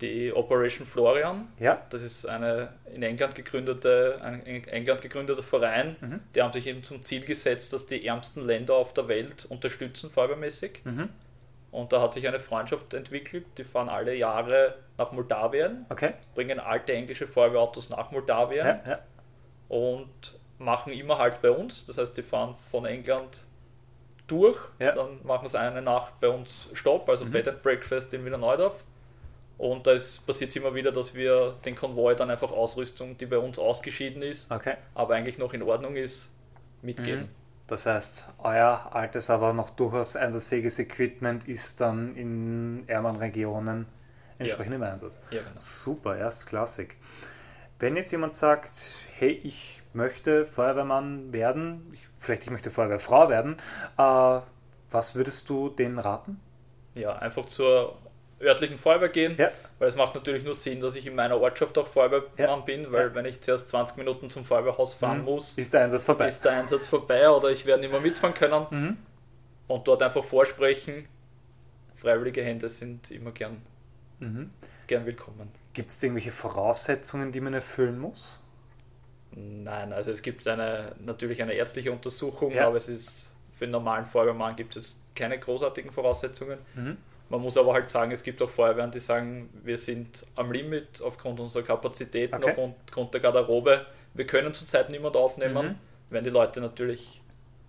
die 0.01 0.33
Operation 0.33 0.85
Florian. 0.85 1.47
Ja. 1.59 1.81
Das 1.89 2.01
ist 2.01 2.25
eine 2.25 2.73
in 2.93 3.03
England 3.03 3.35
gegründete, 3.35 4.19
ein 4.21 4.41
in 4.43 4.67
England 4.67 5.01
gegründeter 5.01 5.43
Verein. 5.43 5.95
Mhm. 6.01 6.19
Die 6.35 6.41
haben 6.41 6.53
sich 6.53 6.67
eben 6.67 6.83
zum 6.83 7.01
Ziel 7.01 7.23
gesetzt, 7.23 7.71
dass 7.71 7.87
die 7.87 8.05
ärmsten 8.05 8.45
Länder 8.45 8.75
auf 8.75 8.93
der 8.93 9.07
Welt 9.07 9.45
unterstützen, 9.45 10.09
feuerwehrmäßig. 10.09 10.81
Mhm. 10.83 11.09
Und 11.75 11.91
da 11.91 12.01
hat 12.01 12.13
sich 12.13 12.25
eine 12.27 12.39
Freundschaft 12.39 12.93
entwickelt. 12.93 13.45
Die 13.57 13.65
fahren 13.65 13.89
alle 13.89 14.15
Jahre 14.15 14.75
nach 14.97 15.11
Moldawien, 15.11 15.85
Okay. 15.89 16.13
bringen 16.33 16.59
alte 16.59 16.93
englische 16.93 17.27
Feuerwehrautos 17.27 17.89
nach 17.89 18.11
Moldawien 18.11 18.65
Ja, 18.65 18.81
ja. 18.87 18.99
und 19.67 20.39
machen 20.57 20.93
immer 20.93 21.17
halt 21.17 21.41
bei 21.41 21.51
uns. 21.51 21.85
Das 21.85 21.97
heißt, 21.97 22.15
die 22.15 22.21
fahren 22.23 22.55
von 22.71 22.85
England 22.85 23.43
durch, 24.27 24.57
Ja. 24.79 24.93
dann 24.93 25.19
machen 25.23 25.47
sie 25.49 25.59
eine 25.59 25.81
Nacht 25.81 26.19
bei 26.21 26.29
uns 26.29 26.69
Stopp, 26.73 27.09
also 27.09 27.25
Mhm. 27.25 27.31
Bed 27.31 27.47
and 27.49 27.61
Breakfast 27.61 28.13
in 28.13 28.23
Wiener 28.25 28.37
Neudorf. 28.37 28.83
Und 29.57 29.85
da 29.85 29.91
passiert 30.25 30.49
es 30.49 30.55
immer 30.55 30.73
wieder, 30.75 30.91
dass 30.93 31.13
wir 31.13 31.55
den 31.65 31.75
Konvoi 31.75 32.15
dann 32.15 32.29
einfach 32.29 32.51
Ausrüstung, 32.51 33.17
die 33.17 33.25
bei 33.25 33.37
uns 33.37 33.59
ausgeschieden 33.59 34.21
ist, 34.21 34.49
Okay. 34.51 34.75
aber 34.93 35.15
eigentlich 35.15 35.37
noch 35.37 35.53
in 35.53 35.61
Ordnung 35.61 35.95
ist, 35.97 36.31
mitgeben. 36.81 37.23
Mhm. 37.23 37.29
Das 37.67 37.87
heißt, 37.87 38.29
euer 38.37 38.89
altes, 38.93 39.29
aber 39.29 39.53
noch 39.53 39.71
durchaus 39.71 40.15
einsatzfähiges 40.15 40.77
Equipment 40.79 41.47
ist 41.47 41.81
dann 41.81 42.15
in 42.15 42.83
ärmeren 42.87 43.15
Regionen 43.17 43.87
entsprechend 44.37 44.75
im 44.75 44.83
Einsatz. 44.83 45.21
Ja, 45.31 45.39
genau. 45.39 45.51
Super, 45.55 46.17
erstklassig. 46.17 46.95
Wenn 47.79 47.95
jetzt 47.95 48.11
jemand 48.11 48.33
sagt, 48.33 48.71
hey, 49.17 49.31
ich 49.31 49.81
möchte 49.93 50.45
Feuerwehrmann 50.45 51.33
werden, 51.33 51.89
ich, 51.93 52.01
vielleicht 52.17 52.43
ich 52.43 52.51
möchte 52.51 52.69
Feuerwehrfrau 52.69 53.29
werden, 53.29 53.57
äh, 53.97 54.39
was 54.91 55.15
würdest 55.15 55.49
du 55.49 55.69
denen 55.69 55.97
raten? 55.97 56.39
Ja, 56.93 57.17
einfach 57.17 57.45
zur 57.45 57.97
örtlichen 58.41 58.77
Feuerwehr 58.77 59.09
gehen, 59.09 59.35
Ja. 59.37 59.51
weil 59.79 59.87
es 59.87 59.95
macht 59.95 60.13
natürlich 60.15 60.43
nur 60.43 60.53
Sinn, 60.55 60.79
dass 60.81 60.95
ich 60.95 61.07
in 61.07 61.15
meiner 61.15 61.39
Ortschaft 61.39 61.77
auch 61.77 61.87
Feuerwehrmann 61.87 62.29
Ja. 62.37 62.55
bin, 62.57 62.91
weil 62.91 63.07
Ja. 63.07 63.15
wenn 63.15 63.25
ich 63.25 63.41
zuerst 63.41 63.69
20 63.69 63.97
Minuten 63.97 64.29
zum 64.29 64.43
Feuerwehrhaus 64.43 64.93
fahren 64.93 65.19
Mhm. 65.19 65.25
muss, 65.25 65.57
Ist 65.57 65.73
der 65.73 65.83
Einsatz 65.85 66.05
vorbei? 66.05 66.27
ist 66.27 66.43
der 66.43 66.51
Einsatz 66.53 66.87
vorbei 66.87 67.29
oder 67.29 67.49
ich 67.49 67.65
werde 67.65 67.81
nicht 67.81 67.91
mehr 67.91 68.01
mitfahren 68.01 68.33
können 68.33 68.67
Mhm. 68.69 68.97
und 69.67 69.87
dort 69.87 70.03
einfach 70.03 70.23
vorsprechen. 70.23 71.07
Freiwillige 71.95 72.43
Hände 72.43 72.67
sind 72.69 73.09
immer 73.11 73.31
gern, 73.31 73.61
Mhm. 74.19 74.51
gern 74.87 75.05
willkommen. 75.05 75.49
Gibt 75.73 75.89
es 75.91 76.01
irgendwelche 76.03 76.31
Voraussetzungen, 76.31 77.31
die 77.31 77.41
man 77.41 77.53
erfüllen 77.53 77.97
muss? 77.99 78.41
Nein, 79.31 79.91
also 79.91 80.11
es 80.11 80.21
gibt 80.21 80.47
eine, 80.47 80.95
natürlich 80.99 81.41
eine 81.41 81.53
ärztliche 81.53 81.91
Untersuchung, 81.91 82.57
aber 82.57 82.77
es 82.77 82.87
ist 82.87 83.33
für 83.57 83.65
einen 83.65 83.71
normalen 83.73 84.05
Feuerwehrmann 84.05 84.55
gibt 84.55 84.75
es 84.77 84.97
keine 85.15 85.37
großartigen 85.39 85.91
Voraussetzungen. 85.91 86.57
Man 87.29 87.41
muss 87.41 87.57
aber 87.57 87.73
halt 87.73 87.89
sagen, 87.89 88.11
es 88.11 88.21
gibt 88.21 88.41
auch 88.41 88.49
Feuerwehren, 88.49 88.91
die 88.91 88.99
sagen, 88.99 89.49
wir 89.63 89.77
sind 89.77 90.27
am 90.35 90.51
Limit 90.51 91.01
aufgrund 91.03 91.39
unserer 91.39 91.63
Kapazitäten, 91.63 92.35
Okay. 92.35 92.69
aufgrund 92.85 93.13
der 93.13 93.21
Garderobe. 93.21 93.85
Wir 94.13 94.27
können 94.27 94.53
zurzeit 94.53 94.89
niemand 94.89 95.15
aufnehmen, 95.15 95.53
Mhm. 95.69 95.75
werden 96.13 96.23
die 96.23 96.29
Leute 96.29 96.61
natürlich 96.61 97.21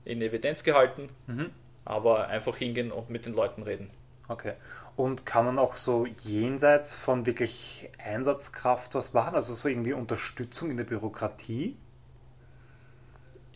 in 0.05 0.21
Evidenz 0.21 0.62
gehalten, 0.62 1.09
Mhm. 1.27 1.51
aber 1.85 2.29
einfach 2.29 2.57
hingehen 2.57 2.92
und 2.92 3.09
mit 3.11 3.25
den 3.27 3.33
Leuten 3.33 3.62
reden. 3.62 3.90
Okay. 4.29 4.53
Und 4.95 5.25
kann 5.27 5.45
man 5.47 5.59
auch 5.59 5.77
so 5.77 6.07
jenseits 6.25 6.95
von 6.95 7.27
wirklich 7.27 7.88
Einsatzkraft 8.03 8.95
was 8.95 9.12
machen? 9.14 9.35
Also 9.35 9.55
so 9.55 9.69
irgendwie 9.69 9.92
Unterstützung 9.92 10.71
in 10.71 10.77
der 10.77 10.85
Bürokratie? 10.85 11.77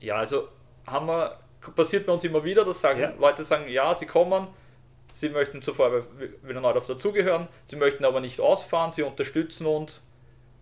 Ja, 0.00 0.16
also 0.16 0.48
haben 0.86 1.06
wir, 1.06 1.38
passiert 1.76 2.06
bei 2.06 2.12
uns 2.12 2.24
immer 2.24 2.42
wieder, 2.44 2.64
dass 2.64 2.80
sagen, 2.80 3.00
Ja. 3.00 3.12
Leute 3.18 3.44
sagen, 3.44 3.68
ja, 3.68 3.94
sie 3.94 4.06
kommen, 4.06 4.46
sie 5.12 5.28
möchten 5.28 5.62
zur 5.62 5.74
Feuerwehr 5.74 6.04
wieder 6.42 6.60
neu 6.60 6.70
auf 6.70 6.86
dazugehören, 6.86 7.48
sie 7.66 7.76
möchten 7.76 8.04
aber 8.04 8.20
nicht 8.20 8.40
ausfahren, 8.40 8.92
sie 8.92 9.02
unterstützen 9.02 9.66
uns. 9.66 10.06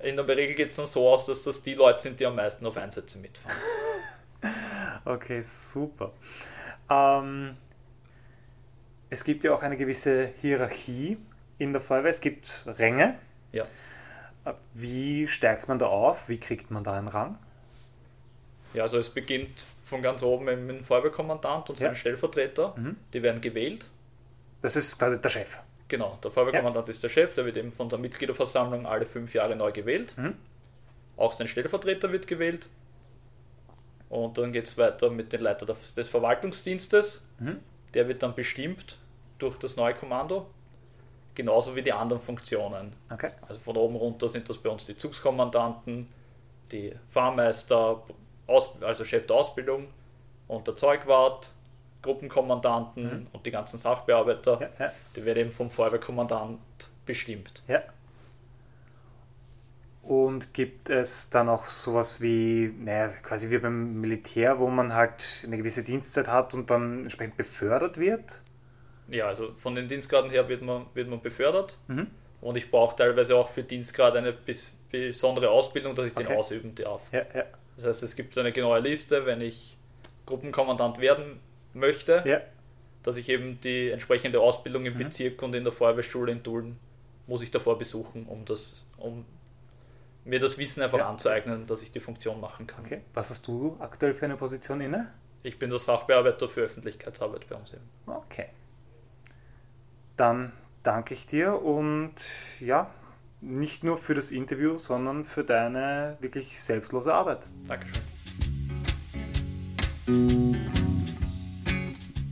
In 0.01 0.17
der 0.17 0.29
Regel 0.29 0.55
geht 0.55 0.71
es 0.71 0.77
dann 0.77 0.87
so 0.87 1.09
aus, 1.09 1.27
dass 1.27 1.43
das 1.43 1.63
die 1.63 1.75
Leute 1.75 2.03
sind, 2.03 2.21
die 2.21 2.27
am 2.27 2.37
meisten 2.37 2.65
auf 2.67 2.77
Einsätze 2.77 3.19
mitfahren. 3.19 3.57
Okay, 5.05 5.41
super. 5.43 6.13
Ähm, 6.91 7.57
es 9.11 9.25
gibt 9.25 9.43
ja 9.45 9.55
auch 9.55 9.63
eine 9.63 9.77
gewisse 9.77 10.33
Hierarchie 10.41 11.17
in 11.59 11.73
der 11.73 11.81
Feuerwehr. 11.81 12.11
Es 12.11 12.21
gibt 12.21 12.65
Ränge. 12.67 13.19
Ja. 13.53 13.67
Wie 14.75 15.27
steigt 15.29 15.69
man 15.69 15.79
da 15.79 15.87
auf? 15.87 16.29
Wie 16.29 16.39
kriegt 16.39 16.71
man 16.71 16.85
da 16.85 16.95
einen 16.95 17.09
Rang? 17.09 17.39
Ja, 18.75 18.83
also 18.85 18.99
es 18.99 19.11
beginnt 19.11 19.67
von 19.87 20.03
ganz 20.03 20.23
oben 20.23 20.45
mit 20.45 20.59
dem 20.77 20.85
Feuerwehrkommandant 20.85 21.71
und 21.71 21.77
seinen 21.79 21.89
Ja. 21.91 21.95
Stellvertreter. 21.95 22.75
Mhm. 22.77 22.97
Die 23.13 23.23
werden 23.23 23.41
gewählt. 23.41 23.87
Das 24.61 24.77
ist 24.77 24.99
quasi 24.99 25.21
der 25.21 25.29
Chef. 25.29 25.59
Genau, 25.89 26.19
der 26.23 26.31
Feuerwehrkommandant 26.31 26.89
ist 26.89 27.03
der 27.03 27.09
Chef, 27.09 27.35
der 27.35 27.47
wird 27.47 27.57
eben 27.57 27.73
von 27.73 27.89
der 27.89 27.99
Mitgliederversammlung 27.99 28.87
alle 28.87 29.07
fünf 29.07 29.33
Jahre 29.35 29.57
neu 29.57 29.73
gewählt. 29.73 30.15
Mhm. 30.17 30.35
Auch 31.17 31.33
sein 31.33 31.49
Stellvertreter 31.49 32.13
wird 32.13 32.27
gewählt. 32.27 32.69
Und 34.09 34.39
dann 34.39 34.53
geht 34.53 34.67
es 34.67 34.77
weiter 34.79 35.11
mit 35.11 35.33
dem 35.33 35.43
Leiter 35.43 35.67
des 35.67 36.09
Verwaltungsdienstes. 36.09 37.25
Mhm. 37.39 37.59
Der 37.95 38.09
wird 38.09 38.23
dann 38.23 38.35
bestimmt 38.35 38.99
durch 39.39 39.59
das 39.59 39.77
neue 39.77 39.95
Kommando. 39.95 40.51
Genauso 41.35 41.77
wie 41.77 41.83
die 41.83 41.93
anderen 41.93 42.21
Funktionen. 42.21 42.95
Okay. 43.11 43.31
Also 43.49 43.61
von 43.61 43.77
oben 43.77 43.97
runter 43.97 44.29
sind 44.29 44.49
das 44.51 44.59
bei 44.59 44.71
uns 44.71 44.87
die 44.87 44.97
Zugskommandanten, 44.97 46.09
die 46.73 46.95
Fahrmeister, 47.11 48.03
also 48.47 49.05
Chef 49.05 49.27
der 49.27 49.37
Ausbildung 49.37 49.89
und 50.49 50.67
der 50.67 50.77
Zeugwart, 50.77 51.53
Gruppenkommandanten 52.09 53.05
Mhm. 53.05 53.27
und 53.33 53.45
die 53.45 53.51
ganzen 53.51 53.77
Sachbearbeiter. 53.79 54.59
Ja, 54.79 54.87
ja, 54.87 54.93
Die 55.15 55.25
werden 55.27 55.39
eben 55.41 55.53
vom 55.53 55.69
Feuerwehrkommandant 55.71 56.59
bestimmt. 57.05 57.63
ja. 57.69 57.83
Und 60.03 60.55
gibt 60.55 60.89
es 60.89 61.29
dann 61.29 61.51
auch 61.51 61.67
sowas 61.67 62.23
wie, 62.23 62.73
naja, 62.79 63.09
quasi 63.23 63.51
wie 63.51 63.59
beim 63.59 64.01
Militär, 64.01 64.59
wo 64.59 64.69
man 64.69 64.95
halt 64.95 65.23
eine 65.45 65.59
gewisse 65.59 65.83
Dienstzeit 65.85 66.29
hat 66.29 66.55
und 66.55 66.71
dann 66.71 67.03
entsprechend 67.03 67.37
befördert 67.37 67.99
wird? 67.99 68.41
Ja, 69.09 69.27
also 69.27 69.53
von 69.61 69.75
den 69.75 69.87
Dienstgraden 69.87 70.31
her 70.31 70.49
wird 70.49 70.63
man, 70.63 70.87
wird 70.95 71.09
man 71.09 71.21
befördert. 71.21 71.77
Mhm. 71.89 72.07
Und 72.41 72.57
ich 72.57 72.71
brauche 72.71 72.97
teilweise 72.97 73.37
auch 73.37 73.51
für 73.51 73.63
Dienstgrad 73.63 74.17
eine 74.17 74.33
bis, 74.33 74.75
besondere 74.91 75.51
Ausbildung, 75.51 75.95
dass 75.95 76.07
ich 76.07 76.15
den 76.15 76.27
Okay. 76.29 76.37
ausüben 76.37 76.75
darf. 76.75 77.03
Ja, 77.13 77.25
ja, 77.35 77.45
Das 77.77 77.85
heißt, 77.85 78.03
es 78.05 78.17
gibt 78.17 78.33
so 78.33 78.41
eine 78.41 78.53
genaue 78.53 78.79
Liste, 78.81 79.27
wenn 79.27 79.43
ich 79.43 79.77
Gruppenkommandant 80.25 81.01
werden 81.01 81.41
möchte, 81.75 82.23
ja. 82.27 82.41
dass 83.03 83.17
ich 83.17 83.29
eben 83.29 83.61
die 83.61 83.91
entsprechende 83.91 84.41
Ausbildung 84.41 84.87
im 84.87 84.95
Mhm. 84.95 84.99
Bezirk 84.99 85.43
und 85.43 85.55
in 85.55 85.65
der 85.65 85.73
Feuerwehrschule 85.73 86.33
in 86.33 86.43
Dulden 86.43 86.79
muss 87.27 87.43
ich 87.43 87.51
davor 87.51 87.79
besuchen, 87.79 88.27
um 88.27 88.45
das, 88.45 88.87
um 88.97 89.25
mir 90.25 90.41
das 90.41 90.59
Wissen 90.59 90.83
einfach 90.83 90.99
Ja. 90.99 91.09
anzueignen, 91.09 91.67
dass 91.67 91.83
ich 91.83 91.93
die 91.93 92.01
Funktion 92.01 92.41
machen 92.41 92.67
kann. 92.67 92.85
Okay. 92.85 93.01
Was 93.15 93.31
hast 93.31 93.47
du 93.47 93.77
aktuell 93.81 94.15
für 94.15 94.25
eine 94.27 94.37
Position 94.37 94.81
inne? 94.81 95.13
Ich 95.43 95.59
bin 95.59 95.71
der 95.71 95.79
Sachbearbeiter 95.79 96.49
für 96.49 96.63
Öffentlichkeitsarbeit 96.63 97.49
bei 97.49 97.55
uns 97.57 97.73
eben. 97.73 97.89
Okay. 98.07 98.47
Dann 100.17 100.53
danke 100.83 101.15
ich 101.15 101.27
dir 101.27 101.63
und 101.63 102.15
ja, 102.61 102.91
nicht 103.41 103.85
nur 103.85 103.99
für 103.99 104.15
das 104.15 104.33
Interview, 104.33 104.79
sondern 104.79 105.25
für 105.25 105.45
deine 105.45 106.17
wirklich 106.21 106.61
selbstlose 106.61 107.15
Arbeit. 107.15 107.47
Dankeschön. 107.69 108.03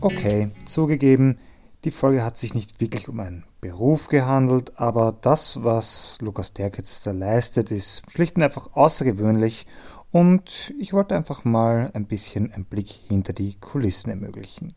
Okay, 0.01 0.51
zugegeben, 0.67 1.39
die 1.85 1.91
Folge 1.91 2.23
hat 2.23 2.37
sich 2.37 2.53
nicht 2.53 2.81
wirklich 2.81 3.09
um 3.09 3.21
einen 3.21 3.45
Beruf 3.61 4.09
gehandelt, 4.09 4.79
aber 4.79 5.17
das, 5.21 5.63
was 5.63 6.19
Lukas 6.21 6.53
Derkitz 6.53 7.03
da 7.03 7.13
leistet, 7.13 7.71
ist 7.71 8.03
schlicht 8.11 8.37
und 8.37 8.43
einfach 8.43 8.69
außergewöhnlich 8.75 9.67
und 10.13 10.75
ich 10.79 10.93
wollte 10.93 11.17
einfach 11.17 11.45
mal 11.45 11.91
ein 11.95 12.07
bisschen 12.07 12.53
einen 12.53 12.67
Blick 12.67 12.89
hinter 12.89 13.33
die 13.33 13.55
Kulissen 13.55 14.11
ermöglichen. 14.11 14.75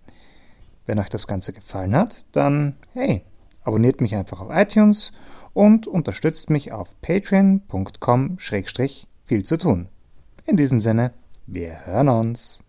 Wenn 0.86 1.00
euch 1.00 1.10
das 1.10 1.28
Ganze 1.28 1.52
gefallen 1.52 1.96
hat, 1.96 2.26
dann 2.32 2.78
hey, 2.94 3.24
abonniert 3.64 4.00
mich 4.02 4.16
einfach 4.16 4.42
auf 4.42 4.50
iTunes 4.52 5.12
und 5.54 5.86
unterstützt 5.86 6.50
mich 6.50 6.72
auf 6.72 7.00
patreon.com-viel 7.02 9.44
zu 9.44 9.58
tun. 9.58 9.90
In 10.46 10.58
diesem 10.58 10.80
Sinne, 10.80 11.14
wir 11.46 11.86
hören 11.86 12.10
uns. 12.10 12.64